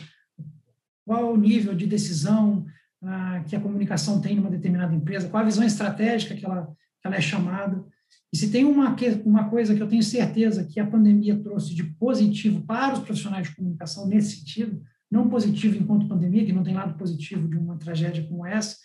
qual 1.05 1.35
o 1.35 1.37
nível 1.37 1.75
de 1.75 1.85
decisão 1.85 2.65
ah, 3.03 3.43
que 3.45 3.57
a 3.57 3.61
comunicação 3.61 4.21
tem 4.21 4.37
numa 4.37 4.51
determinada 4.51 4.95
empresa, 4.95 5.29
qual 5.29 5.43
a 5.43 5.47
visão 5.47 5.65
estratégica 5.65 6.37
que 6.37 6.47
ela, 6.47 6.67
que 7.03 7.09
ela 7.09 7.17
é 7.17 7.21
chamada. 7.21 7.85
E 8.33 8.37
se 8.37 8.51
tem 8.51 8.65
uma, 8.65 8.97
uma 9.25 9.49
coisa 9.49 9.75
que 9.75 9.83
eu 9.83 9.89
tenho 9.89 10.03
certeza 10.03 10.65
que 10.65 10.81
a 10.81 10.87
pandemia 10.87 11.39
trouxe 11.41 11.75
de 11.75 11.85
positivo 11.85 12.63
para 12.63 12.95
os 12.95 13.01
profissionais 13.01 13.49
de 13.49 13.55
comunicação 13.55 14.09
nesse 14.09 14.39
sentido, 14.39 14.83
não 15.11 15.29
positivo 15.29 15.77
enquanto 15.77 16.09
pandemia, 16.09 16.45
que 16.45 16.53
não 16.53 16.65
tem 16.65 16.75
lado 16.75 16.99
positivo 16.99 17.47
de 17.49 17.57
uma 17.57 17.79
tragédia 17.79 18.27
como 18.27 18.45
essa, 18.45 18.77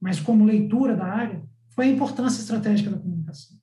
mas 0.00 0.20
como 0.20 0.44
leitura 0.44 0.96
da 0.96 1.04
área, 1.04 1.42
foi 1.74 1.86
a 1.86 1.90
importância 1.90 2.40
estratégica 2.40 2.90
da 2.90 2.98
comunicação. 2.98 3.58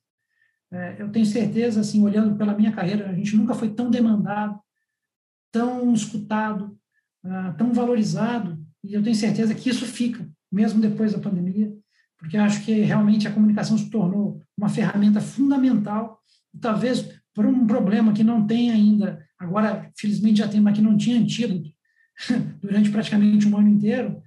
É, 0.70 0.96
eu 1.02 1.10
tenho 1.10 1.26
certeza, 1.26 1.80
assim, 1.80 2.02
olhando 2.02 2.36
pela 2.36 2.54
minha 2.54 2.72
carreira, 2.72 3.10
a 3.10 3.14
gente 3.14 3.36
nunca 3.36 3.54
foi 3.54 3.70
tão 3.74 3.90
demandado, 3.90 4.58
tão 5.50 5.92
escutado, 5.92 6.78
uh, 7.24 7.56
tão 7.58 7.72
valorizado, 7.72 8.64
e 8.82 8.94
eu 8.94 9.02
tenho 9.02 9.14
certeza 9.14 9.54
que 9.54 9.68
isso 9.68 9.84
fica, 9.84 10.26
mesmo 10.50 10.80
depois 10.80 11.12
da 11.12 11.18
pandemia, 11.18 11.76
porque 12.22 12.36
acho 12.36 12.64
que 12.64 12.72
realmente 12.82 13.26
a 13.26 13.32
comunicação 13.32 13.76
se 13.76 13.90
tornou 13.90 14.40
uma 14.56 14.68
ferramenta 14.68 15.20
fundamental, 15.20 16.20
talvez 16.60 17.20
por 17.34 17.44
um 17.44 17.66
problema 17.66 18.12
que 18.12 18.22
não 18.22 18.46
tem 18.46 18.70
ainda, 18.70 19.26
agora, 19.36 19.90
felizmente 19.98 20.38
já 20.38 20.46
tem, 20.46 20.60
mas 20.60 20.76
que 20.76 20.80
não 20.80 20.96
tinha 20.96 21.18
antídoto 21.18 21.68
durante 22.62 22.90
praticamente 22.90 23.48
um 23.48 23.58
ano 23.58 23.68
inteiro, 23.68 24.22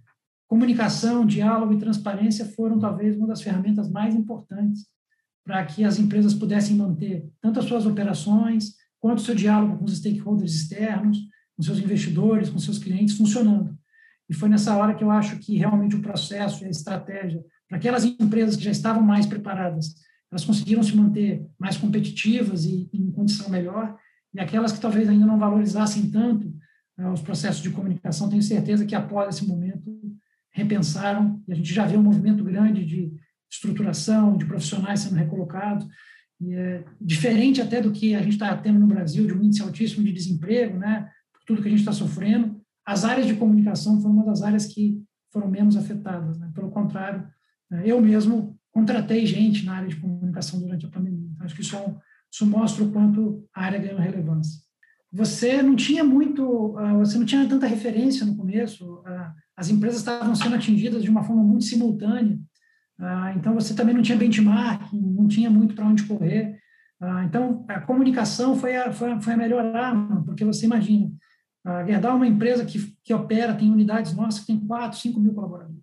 comunicação, 0.45 1.25
diálogo 1.25 1.73
e 1.73 1.79
transparência 1.79 2.43
foram 2.43 2.77
talvez 2.77 3.15
uma 3.15 3.27
das 3.27 3.41
ferramentas 3.41 3.89
mais 3.89 4.13
importantes 4.13 4.85
para 5.45 5.63
que 5.65 5.85
as 5.85 5.97
empresas 5.97 6.33
pudessem 6.33 6.75
manter 6.75 7.31
tanto 7.39 7.59
as 7.59 7.65
suas 7.65 7.85
operações, 7.85 8.73
quanto 8.99 9.19
o 9.19 9.21
seu 9.21 9.35
diálogo 9.35 9.77
com 9.77 9.85
os 9.85 9.97
stakeholders 9.97 10.53
externos, 10.53 11.17
com 11.55 11.63
seus 11.63 11.79
investidores, 11.79 12.49
com 12.49 12.59
seus 12.59 12.77
clientes 12.77 13.15
funcionando. 13.15 13.73
E 14.27 14.33
foi 14.33 14.49
nessa 14.49 14.75
hora 14.75 14.93
que 14.93 15.03
eu 15.03 15.11
acho 15.11 15.39
que 15.39 15.55
realmente 15.55 15.95
o 15.95 16.01
processo 16.01 16.63
e 16.63 16.67
a 16.67 16.69
estratégia, 16.69 17.41
aquelas 17.75 18.05
empresas 18.05 18.55
que 18.55 18.63
já 18.63 18.71
estavam 18.71 19.01
mais 19.01 19.25
preparadas, 19.25 19.95
elas 20.31 20.45
conseguiram 20.45 20.81
se 20.81 20.95
manter 20.95 21.45
mais 21.59 21.77
competitivas 21.77 22.65
e 22.65 22.89
em 22.93 23.11
condição 23.11 23.49
melhor, 23.49 23.97
e 24.33 24.39
aquelas 24.39 24.71
que 24.71 24.79
talvez 24.79 25.07
ainda 25.07 25.25
não 25.25 25.37
valorizassem 25.37 26.09
tanto 26.09 26.53
né, 26.97 27.09
os 27.09 27.21
processos 27.21 27.61
de 27.61 27.69
comunicação, 27.69 28.29
tenho 28.29 28.41
certeza 28.41 28.85
que 28.85 28.95
após 28.95 29.35
esse 29.35 29.47
momento 29.47 29.99
repensaram, 30.51 31.41
e 31.47 31.51
a 31.51 31.55
gente 31.55 31.73
já 31.73 31.85
vê 31.85 31.97
um 31.97 32.03
movimento 32.03 32.43
grande 32.43 32.85
de 32.85 33.13
estruturação, 33.51 34.37
de 34.37 34.45
profissionais 34.45 35.01
sendo 35.01 35.15
recolocados, 35.15 35.85
é 36.47 36.83
diferente 36.99 37.61
até 37.61 37.81
do 37.81 37.91
que 37.91 38.13
a 38.13 38.21
gente 38.21 38.33
está 38.33 38.55
tendo 38.57 38.79
no 38.79 38.87
Brasil, 38.87 39.25
de 39.25 39.33
um 39.33 39.41
índice 39.41 39.61
altíssimo 39.61 40.03
de 40.03 40.11
desemprego, 40.11 40.77
né, 40.77 41.09
por 41.33 41.43
tudo 41.45 41.61
que 41.61 41.67
a 41.67 41.71
gente 41.71 41.79
está 41.79 41.93
sofrendo, 41.93 42.61
as 42.85 43.03
áreas 43.03 43.25
de 43.27 43.35
comunicação 43.35 43.99
foram 43.99 44.15
uma 44.15 44.25
das 44.25 44.41
áreas 44.41 44.65
que 44.65 45.01
foram 45.31 45.49
menos 45.49 45.75
afetadas. 45.75 46.37
Né? 46.37 46.49
Pelo 46.53 46.69
contrário, 46.69 47.27
eu 47.83 48.01
mesmo 48.01 48.57
contratei 48.71 49.25
gente 49.25 49.65
na 49.65 49.77
área 49.77 49.87
de 49.87 49.95
comunicação 49.95 50.59
durante 50.59 50.85
a 50.85 50.89
pandemia. 50.89 51.29
Então, 51.33 51.45
acho 51.45 51.55
que 51.55 51.61
isso, 51.61 51.75
é 51.75 51.95
isso 52.31 52.45
mostra 52.45 52.83
o 52.83 52.91
quanto 52.91 53.47
a 53.55 53.63
área 53.63 53.79
ganhou 53.79 53.99
relevância. 53.99 54.59
Você 55.11 55.61
não 55.61 55.75
tinha 55.75 56.03
muito, 56.03 56.77
ah, 56.77 56.93
você 56.95 57.17
não 57.17 57.25
tinha 57.25 57.47
tanta 57.47 57.65
referência 57.65 58.25
no 58.25 58.35
começo, 58.35 59.01
ah, 59.05 59.33
as 59.55 59.69
empresas 59.69 59.99
estavam 59.99 60.35
sendo 60.35 60.55
atingidas 60.55 61.03
de 61.03 61.09
uma 61.09 61.23
forma 61.23 61.41
muito 61.41 61.63
simultânea, 61.63 62.37
ah, 62.99 63.33
então, 63.35 63.53
você 63.53 63.73
também 63.73 63.93
não 63.93 64.01
tinha 64.01 64.17
benchmark, 64.17 64.93
não 64.93 65.27
tinha 65.27 65.49
muito 65.49 65.75
para 65.75 65.85
onde 65.85 66.03
correr. 66.03 66.59
Então, 67.25 67.65
a 67.67 67.81
comunicação 67.81 68.55
foi 68.55 68.75
a, 68.75 68.91
foi, 68.91 69.19
foi 69.19 69.33
a 69.33 69.37
melhor 69.37 69.75
arma, 69.75 70.23
porque 70.23 70.45
você 70.45 70.65
imagina, 70.65 71.11
a 71.63 71.85
Gerdau 71.85 72.13
é 72.13 72.15
uma 72.15 72.27
empresa 72.27 72.65
que, 72.65 72.95
que 73.03 73.13
opera, 73.13 73.53
tem 73.53 73.69
unidades 73.69 74.15
nossas 74.15 74.39
que 74.39 74.47
tem 74.47 74.59
4, 74.59 74.97
5 74.97 75.19
mil 75.19 75.33
colaboradores. 75.33 75.81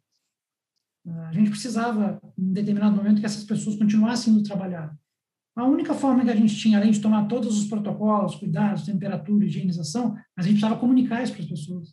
A 1.07 1.33
gente 1.33 1.51
precisava, 1.51 2.21
em 2.39 2.53
determinado 2.53 2.97
momento, 2.97 3.21
que 3.21 3.27
essas 3.27 3.45
pessoas 3.45 3.77
continuassem 3.77 4.33
indo 4.33 4.43
trabalhar. 4.43 4.97
A 5.55 5.65
única 5.65 5.93
forma 5.95 6.25
que 6.25 6.31
a 6.31 6.37
gente 6.37 6.57
tinha, 6.57 6.79
além 6.79 6.93
de 6.93 7.01
tomar 7.01 7.27
todos 7.27 7.59
os 7.59 7.69
protocolos, 7.69 8.37
cuidados, 8.37 8.85
temperatura, 8.85 9.45
higienização, 9.45 10.15
mas 10.37 10.47
a 10.47 10.49
gente 10.49 10.59
precisava 10.59 10.81
comunicar 10.81 11.23
isso 11.23 11.33
para 11.33 11.43
as 11.43 11.49
pessoas. 11.49 11.89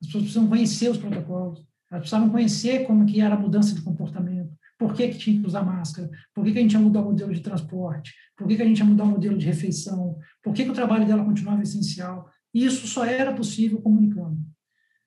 As 0.00 0.06
pessoas 0.08 0.24
precisam 0.24 0.48
conhecer 0.48 0.90
os 0.90 0.98
protocolos, 0.98 1.60
elas 1.90 2.00
precisavam 2.02 2.30
conhecer 2.30 2.86
como 2.86 3.06
que 3.06 3.20
era 3.20 3.34
a 3.34 3.38
mudança 3.38 3.74
de 3.74 3.82
comportamento, 3.82 4.52
por 4.78 4.92
que, 4.92 5.08
que 5.08 5.18
tinha 5.18 5.40
que 5.40 5.46
usar 5.46 5.62
máscara? 5.62 6.10
Por 6.34 6.44
que, 6.44 6.52
que 6.52 6.58
a 6.58 6.62
gente 6.62 6.72
ia 6.72 6.80
mudar 6.80 7.00
o 7.00 7.06
modelo 7.06 7.32
de 7.32 7.40
transporte? 7.40 8.14
Por 8.36 8.46
que, 8.46 8.56
que 8.56 8.62
a 8.62 8.66
gente 8.66 8.78
ia 8.78 8.84
mudar 8.84 9.04
o 9.04 9.08
modelo 9.08 9.38
de 9.38 9.46
refeição? 9.46 10.18
Por 10.42 10.52
que, 10.52 10.64
que 10.64 10.70
o 10.70 10.74
trabalho 10.74 11.06
dela 11.06 11.24
continuava 11.24 11.62
essencial? 11.62 12.28
Isso 12.52 12.86
só 12.86 13.04
era 13.04 13.32
possível 13.32 13.80
comunicando. 13.80 14.38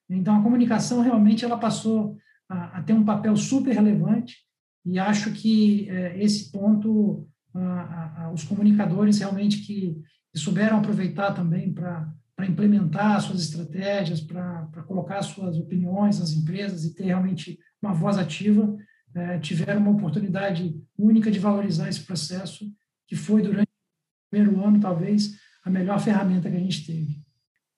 Então, 0.08 0.36
a 0.36 0.42
comunicação 0.42 1.02
realmente 1.02 1.44
ela 1.44 1.56
passou 1.56 2.16
a, 2.50 2.78
a 2.78 2.82
ter 2.82 2.92
um 2.92 3.04
papel 3.04 3.36
super 3.36 3.72
relevante 3.72 4.36
e 4.84 4.98
acho 4.98 5.32
que 5.32 5.88
é, 5.88 6.22
esse 6.22 6.50
ponto 6.50 7.28
a, 7.54 8.24
a, 8.24 8.32
os 8.32 8.42
comunicadores 8.44 9.18
realmente 9.18 9.58
que, 9.58 9.96
que 10.32 10.38
souberam 10.38 10.78
aproveitar 10.78 11.32
também 11.32 11.72
para 11.72 12.12
implementar 12.42 13.20
suas 13.20 13.42
estratégias, 13.42 14.20
para 14.20 14.82
colocar 14.86 15.22
suas 15.22 15.56
opiniões 15.58 16.18
nas 16.18 16.32
empresas 16.32 16.84
e 16.84 16.94
ter 16.94 17.04
realmente 17.04 17.58
uma 17.82 17.92
voz 17.92 18.18
ativa, 18.18 18.76
é, 19.14 19.38
tiveram 19.38 19.80
uma 19.80 19.90
oportunidade 19.90 20.74
única 20.96 21.30
de 21.30 21.38
valorizar 21.38 21.88
esse 21.88 22.00
processo, 22.00 22.70
que 23.06 23.16
foi, 23.16 23.42
durante 23.42 23.68
o 23.68 24.30
primeiro 24.30 24.64
ano, 24.64 24.80
talvez, 24.80 25.36
a 25.64 25.70
melhor 25.70 26.00
ferramenta 26.00 26.50
que 26.50 26.56
a 26.56 26.60
gente 26.60 26.86
teve. 26.86 27.20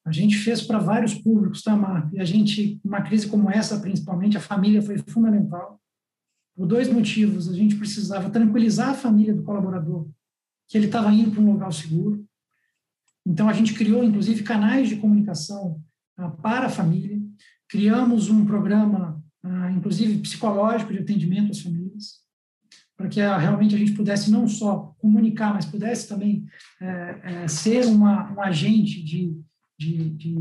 A 0.05 0.11
gente 0.11 0.37
fez 0.37 0.63
para 0.63 0.79
vários 0.79 1.15
públicos, 1.15 1.63
tá, 1.63 1.77
Marco? 1.77 2.15
E 2.15 2.21
a 2.21 2.25
gente, 2.25 2.81
uma 2.85 3.03
crise 3.03 3.29
como 3.29 3.51
essa, 3.51 3.79
principalmente, 3.79 4.37
a 4.37 4.41
família 4.41 4.83
foi 4.83 4.99
fundamental. 4.99 5.81
Por 6.57 6.67
dois 6.67 6.89
motivos. 6.93 7.49
A 7.49 7.55
gente 7.55 7.77
precisava 7.77 8.29
tranquilizar 8.29 8.91
a 8.91 8.95
família 8.95 9.35
do 9.35 9.43
colaborador, 9.43 10.09
que 10.69 10.77
ele 10.77 10.87
estava 10.87 11.13
indo 11.13 11.31
para 11.31 11.41
um 11.41 11.53
local 11.53 11.71
seguro. 11.73 12.25
Então, 13.25 13.49
a 13.49 13.53
gente 13.53 13.75
criou, 13.75 14.03
inclusive, 14.03 14.43
canais 14.43 14.89
de 14.89 14.97
comunicação 14.97 15.81
ah, 16.17 16.29
para 16.29 16.67
a 16.67 16.71
família. 16.71 17.21
Criamos 17.69 18.29
um 18.29 18.45
programa 18.45 19.23
ah, 19.45 19.73
inclusive 19.73 20.19
psicológico 20.19 20.93
de 20.93 21.01
atendimento 21.01 21.51
às 21.51 21.61
famílias, 21.61 22.21
para 22.97 23.09
que 23.09 23.21
ah, 23.21 23.37
realmente 23.37 23.75
a 23.75 23.79
gente 23.79 23.93
pudesse 23.93 24.31
não 24.31 24.47
só 24.47 24.95
comunicar, 24.99 25.53
mas 25.53 25.67
pudesse 25.67 26.09
também 26.09 26.47
é, 26.81 27.21
é, 27.23 27.49
ser 27.49 27.87
uma, 27.87 28.33
um 28.33 28.41
agente 28.41 29.03
de, 29.03 29.37
de, 29.79 30.11
de, 30.11 30.35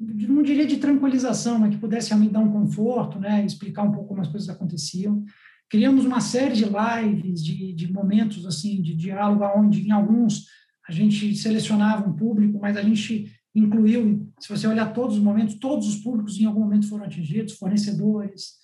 de, 0.00 0.28
não 0.28 0.42
diria 0.42 0.66
de 0.66 0.78
tranquilização, 0.78 1.58
mas 1.58 1.74
que 1.74 1.80
pudesse 1.80 2.10
realmente 2.10 2.32
dar 2.32 2.40
um 2.40 2.52
conforto, 2.52 3.18
né, 3.18 3.44
explicar 3.44 3.82
um 3.82 3.92
pouco 3.92 4.08
como 4.08 4.20
as 4.20 4.28
coisas 4.28 4.48
aconteciam. 4.48 5.24
Criamos 5.70 6.04
uma 6.04 6.20
série 6.20 6.54
de 6.54 6.64
lives, 6.64 7.44
de, 7.44 7.72
de 7.72 7.92
momentos 7.92 8.46
assim 8.46 8.80
de 8.80 8.94
diálogo, 8.94 9.44
onde 9.56 9.86
em 9.86 9.90
alguns 9.90 10.46
a 10.88 10.92
gente 10.92 11.36
selecionava 11.36 12.08
um 12.08 12.14
público, 12.14 12.58
mas 12.58 12.76
a 12.76 12.82
gente 12.82 13.30
incluiu, 13.54 14.32
se 14.40 14.48
você 14.48 14.66
olhar 14.66 14.92
todos 14.92 15.16
os 15.16 15.22
momentos, 15.22 15.56
todos 15.56 15.86
os 15.86 15.96
públicos 15.96 16.38
em 16.40 16.46
algum 16.46 16.60
momento 16.60 16.88
foram 16.88 17.04
atingidos, 17.04 17.54
fornecedores, 17.54 18.54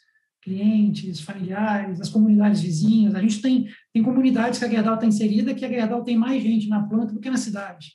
clientes, 0.41 1.21
familiares, 1.21 2.01
as 2.01 2.09
comunidades 2.09 2.61
vizinhas. 2.61 3.15
A 3.15 3.21
gente 3.21 3.41
tem, 3.41 3.69
tem 3.93 4.03
comunidades 4.03 4.59
que 4.59 4.65
a 4.65 4.69
Gerdau 4.69 4.95
está 4.95 5.07
inserida, 5.07 5.55
que 5.55 5.65
a 5.65 5.69
Gerdau 5.69 6.05
tem 6.05 6.17
mais 6.17 6.43
gente 6.43 6.69
na 6.69 6.83
planta 6.83 7.13
do 7.13 7.21
que 7.21 7.31
na 7.31 7.37
cidade. 7.37 7.93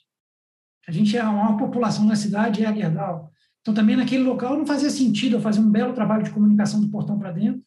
A 0.90 0.92
gente 0.92 1.16
é 1.16 1.20
a 1.20 1.30
maior 1.30 1.56
população 1.56 2.04
na 2.04 2.16
cidade 2.16 2.64
é 2.64 2.66
a 2.66 2.72
Gerdau. 2.72 3.30
Então, 3.60 3.72
também 3.72 3.94
naquele 3.94 4.24
local 4.24 4.58
não 4.58 4.66
fazia 4.66 4.90
sentido 4.90 5.36
eu 5.36 5.40
fazer 5.40 5.60
um 5.60 5.70
belo 5.70 5.92
trabalho 5.92 6.24
de 6.24 6.30
comunicação 6.30 6.80
do 6.80 6.90
portão 6.90 7.16
para 7.16 7.30
dentro 7.30 7.62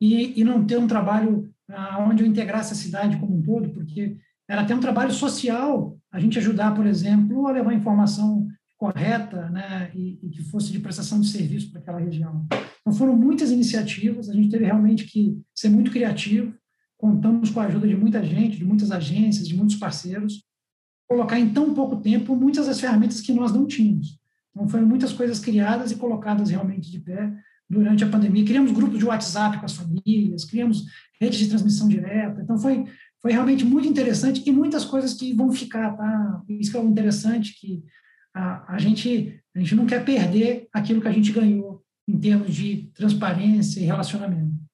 e, 0.00 0.40
e 0.40 0.44
não 0.44 0.64
ter 0.64 0.78
um 0.78 0.86
trabalho 0.86 1.52
ah, 1.68 1.98
onde 2.08 2.22
eu 2.22 2.26
integrasse 2.28 2.72
a 2.72 2.76
cidade 2.76 3.16
como 3.16 3.36
um 3.36 3.42
todo, 3.42 3.70
porque 3.70 4.16
era 4.48 4.62
até 4.62 4.72
um 4.72 4.78
trabalho 4.78 5.10
social 5.10 5.98
a 6.12 6.20
gente 6.20 6.38
ajudar, 6.38 6.76
por 6.76 6.86
exemplo, 6.86 7.48
a 7.48 7.50
levar 7.50 7.74
informação 7.74 8.46
correta 8.76 9.50
né, 9.50 9.90
e, 9.92 10.20
e 10.22 10.30
que 10.30 10.44
fosse 10.44 10.70
de 10.70 10.78
prestação 10.78 11.20
de 11.20 11.26
serviço 11.26 11.72
para 11.72 11.80
aquela 11.80 11.98
região. 11.98 12.46
Então, 12.82 12.92
foram 12.92 13.16
muitas 13.16 13.50
iniciativas, 13.50 14.28
a 14.28 14.32
gente 14.32 14.48
teve 14.48 14.64
realmente 14.64 15.06
que 15.06 15.42
ser 15.52 15.70
muito 15.70 15.90
criativo, 15.90 16.54
contamos 16.96 17.50
com 17.50 17.58
a 17.58 17.64
ajuda 17.64 17.88
de 17.88 17.96
muita 17.96 18.22
gente, 18.22 18.58
de 18.58 18.64
muitas 18.64 18.92
agências, 18.92 19.48
de 19.48 19.56
muitos 19.56 19.74
parceiros, 19.74 20.45
colocar 21.08 21.38
em 21.38 21.48
tão 21.48 21.72
pouco 21.74 21.96
tempo 21.96 22.34
muitas 22.34 22.66
das 22.66 22.80
ferramentas 22.80 23.20
que 23.20 23.32
nós 23.32 23.52
não 23.52 23.66
tínhamos. 23.66 24.18
Então, 24.50 24.68
foram 24.68 24.86
muitas 24.86 25.12
coisas 25.12 25.38
criadas 25.38 25.90
e 25.90 25.96
colocadas 25.96 26.50
realmente 26.50 26.90
de 26.90 26.98
pé 26.98 27.32
durante 27.68 28.04
a 28.04 28.08
pandemia. 28.08 28.44
Criamos 28.44 28.72
grupos 28.72 28.98
de 28.98 29.04
WhatsApp 29.04 29.58
com 29.58 29.66
as 29.66 29.74
famílias, 29.74 30.44
criamos 30.44 30.84
redes 31.20 31.38
de 31.38 31.48
transmissão 31.48 31.88
direta. 31.88 32.40
Então, 32.42 32.58
foi, 32.58 32.84
foi 33.20 33.32
realmente 33.32 33.64
muito 33.64 33.86
interessante 33.86 34.42
e 34.44 34.52
muitas 34.52 34.84
coisas 34.84 35.14
que 35.14 35.32
vão 35.32 35.52
ficar, 35.52 35.96
tá? 35.96 36.42
Isso 36.48 36.70
que 36.70 36.76
é 36.76 36.80
o 36.80 36.88
interessante, 36.88 37.58
que 37.60 37.84
a, 38.34 38.74
a, 38.74 38.78
gente, 38.78 39.40
a 39.54 39.58
gente 39.58 39.74
não 39.74 39.86
quer 39.86 40.04
perder 40.04 40.68
aquilo 40.72 41.00
que 41.00 41.08
a 41.08 41.12
gente 41.12 41.32
ganhou 41.32 41.82
em 42.08 42.18
termos 42.18 42.54
de 42.54 42.90
transparência 42.94 43.80
e 43.80 43.84
relacionamento. 43.84 44.65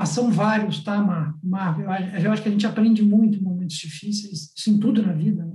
Ah, 0.00 0.06
são 0.06 0.30
vários, 0.30 0.82
tá, 0.82 0.98
Marco? 1.42 1.82
Eu 1.82 2.32
acho 2.32 2.42
que 2.42 2.48
a 2.48 2.50
gente 2.50 2.66
aprende 2.66 3.02
muito 3.02 3.38
em 3.38 3.42
momentos 3.42 3.76
difíceis, 3.76 4.50
isso 4.56 4.70
em 4.70 4.78
tudo 4.80 5.02
na 5.02 5.12
vida, 5.12 5.44
né? 5.44 5.54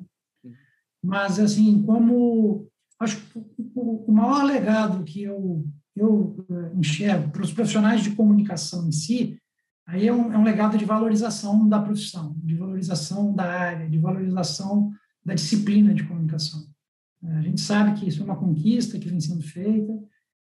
Mas, 1.03 1.39
assim, 1.39 1.81
como... 1.81 2.67
Acho 2.99 3.17
que 3.17 3.39
o, 3.73 4.05
o 4.07 4.11
maior 4.13 4.43
legado 4.43 5.03
que 5.03 5.23
eu, 5.23 5.67
eu 5.95 6.45
eh, 6.47 6.71
enxergo 6.77 7.31
para 7.31 7.41
os 7.41 7.51
profissionais 7.51 8.03
de 8.03 8.11
comunicação 8.11 8.87
em 8.87 8.91
si, 8.91 9.35
aí 9.87 10.07
é 10.07 10.13
um, 10.13 10.31
é 10.31 10.37
um 10.37 10.43
legado 10.43 10.77
de 10.77 10.85
valorização 10.85 11.67
da 11.67 11.81
profissão, 11.81 12.35
de 12.37 12.53
valorização 12.53 13.33
da 13.33 13.45
área, 13.45 13.89
de 13.89 13.97
valorização 13.97 14.91
da 15.25 15.33
disciplina 15.33 15.91
de 15.91 16.03
comunicação. 16.03 16.63
A 17.23 17.41
gente 17.41 17.61
sabe 17.61 17.99
que 17.99 18.07
isso 18.07 18.21
é 18.21 18.25
uma 18.25 18.37
conquista 18.37 18.99
que 18.99 19.09
vem 19.09 19.19
sendo 19.19 19.41
feita. 19.41 19.91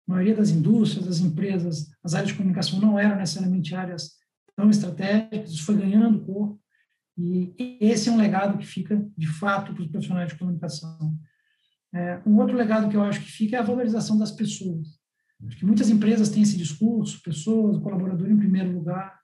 A 0.08 0.12
maioria 0.12 0.34
das 0.34 0.50
indústrias, 0.50 1.06
das 1.06 1.20
empresas, 1.20 1.90
as 2.02 2.14
áreas 2.14 2.30
de 2.30 2.36
comunicação 2.36 2.80
não 2.80 2.98
eram 2.98 3.16
necessariamente 3.16 3.74
áreas 3.74 4.12
tão 4.56 4.68
estratégicas, 4.68 5.50
isso 5.50 5.64
foi 5.64 5.76
ganhando 5.76 6.24
corpo. 6.24 6.60
E 7.16 7.78
esse 7.80 8.08
é 8.08 8.12
um 8.12 8.16
legado 8.16 8.58
que 8.58 8.66
fica, 8.66 9.06
de 9.16 9.26
fato, 9.26 9.72
para 9.72 9.82
os 9.82 9.88
profissionais 9.88 10.30
de 10.30 10.38
comunicação. 10.38 11.14
É, 11.94 12.20
um 12.26 12.38
outro 12.38 12.56
legado 12.56 12.88
que 12.88 12.96
eu 12.96 13.02
acho 13.02 13.20
que 13.20 13.30
fica 13.30 13.56
é 13.56 13.58
a 13.58 13.64
valorização 13.64 14.18
das 14.18 14.32
pessoas. 14.32 14.88
Acho 15.46 15.58
que 15.58 15.66
muitas 15.66 15.90
empresas 15.90 16.28
têm 16.28 16.42
esse 16.42 16.56
discurso, 16.56 17.22
pessoas, 17.22 17.78
colaborador 17.78 18.30
em 18.30 18.36
primeiro 18.36 18.72
lugar, 18.72 19.20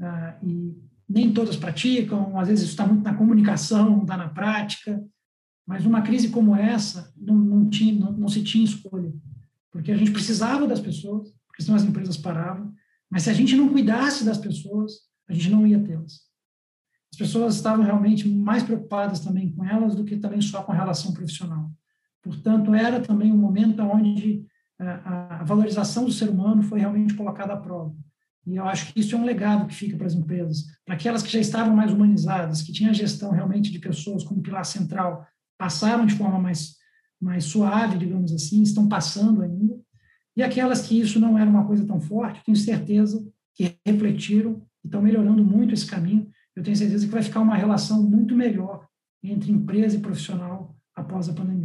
ah, 0.00 0.38
e 0.42 0.74
nem 1.08 1.32
todas 1.32 1.56
praticam, 1.56 2.38
às 2.38 2.48
vezes 2.48 2.64
isso 2.64 2.72
está 2.72 2.86
muito 2.86 3.04
na 3.04 3.14
comunicação, 3.14 3.90
não 3.90 4.02
está 4.02 4.16
na 4.16 4.28
prática, 4.28 5.02
mas 5.66 5.84
numa 5.84 6.02
crise 6.02 6.30
como 6.30 6.56
essa, 6.56 7.12
não, 7.16 7.36
não, 7.36 7.70
tinha, 7.70 7.94
não, 7.94 8.12
não 8.12 8.28
se 8.28 8.42
tinha 8.42 8.64
escolha, 8.64 9.12
porque 9.74 9.90
a 9.90 9.96
gente 9.96 10.12
precisava 10.12 10.68
das 10.68 10.78
pessoas, 10.78 11.34
porque 11.48 11.60
senão 11.60 11.74
as 11.74 11.82
empresas 11.82 12.16
paravam, 12.16 12.72
mas 13.10 13.24
se 13.24 13.30
a 13.30 13.32
gente 13.32 13.56
não 13.56 13.68
cuidasse 13.68 14.24
das 14.24 14.38
pessoas, 14.38 14.92
a 15.28 15.32
gente 15.32 15.50
não 15.50 15.66
ia 15.66 15.82
tê-las. 15.82 16.20
As 17.12 17.18
pessoas 17.18 17.56
estavam 17.56 17.84
realmente 17.84 18.28
mais 18.28 18.62
preocupadas 18.62 19.18
também 19.18 19.50
com 19.50 19.64
elas 19.64 19.96
do 19.96 20.04
que 20.04 20.16
também 20.16 20.40
só 20.40 20.62
com 20.62 20.70
a 20.70 20.76
relação 20.76 21.12
profissional. 21.12 21.72
Portanto, 22.22 22.72
era 22.72 23.00
também 23.00 23.32
um 23.32 23.36
momento 23.36 23.82
onde 23.82 24.46
a, 24.78 25.40
a 25.40 25.44
valorização 25.44 26.04
do 26.04 26.12
ser 26.12 26.30
humano 26.30 26.62
foi 26.62 26.78
realmente 26.78 27.14
colocada 27.14 27.54
à 27.54 27.56
prova. 27.56 27.92
E 28.46 28.54
eu 28.54 28.64
acho 28.68 28.92
que 28.92 29.00
isso 29.00 29.16
é 29.16 29.18
um 29.18 29.24
legado 29.24 29.66
que 29.66 29.74
fica 29.74 29.96
para 29.96 30.06
as 30.06 30.14
empresas, 30.14 30.66
para 30.84 30.94
aquelas 30.94 31.20
que 31.20 31.32
já 31.32 31.40
estavam 31.40 31.74
mais 31.74 31.92
humanizadas, 31.92 32.62
que 32.62 32.72
tinham 32.72 32.90
a 32.90 32.94
gestão 32.94 33.32
realmente 33.32 33.72
de 33.72 33.80
pessoas 33.80 34.22
como 34.22 34.40
pilar 34.40 34.64
central, 34.64 35.26
passaram 35.58 36.06
de 36.06 36.14
forma 36.14 36.38
mais, 36.38 36.76
mais 37.24 37.44
suave, 37.44 37.98
digamos 37.98 38.32
assim, 38.32 38.62
estão 38.62 38.86
passando 38.86 39.40
ainda, 39.42 39.80
e 40.36 40.42
aquelas 40.42 40.86
que 40.86 41.00
isso 41.00 41.18
não 41.18 41.38
era 41.38 41.48
uma 41.48 41.64
coisa 41.64 41.86
tão 41.86 41.98
forte, 41.98 42.44
tenho 42.44 42.56
certeza 42.56 43.26
que 43.54 43.76
refletiram 43.86 44.62
e 44.84 44.88
estão 44.88 45.00
melhorando 45.00 45.42
muito 45.44 45.72
esse 45.72 45.86
caminho. 45.86 46.28
Eu 46.54 46.62
tenho 46.62 46.76
certeza 46.76 47.06
que 47.06 47.12
vai 47.12 47.22
ficar 47.22 47.40
uma 47.40 47.56
relação 47.56 48.02
muito 48.02 48.34
melhor 48.34 48.86
entre 49.22 49.50
empresa 49.50 49.96
e 49.96 50.00
profissional 50.00 50.76
após 50.94 51.28
a 51.28 51.32
pandemia. 51.32 51.63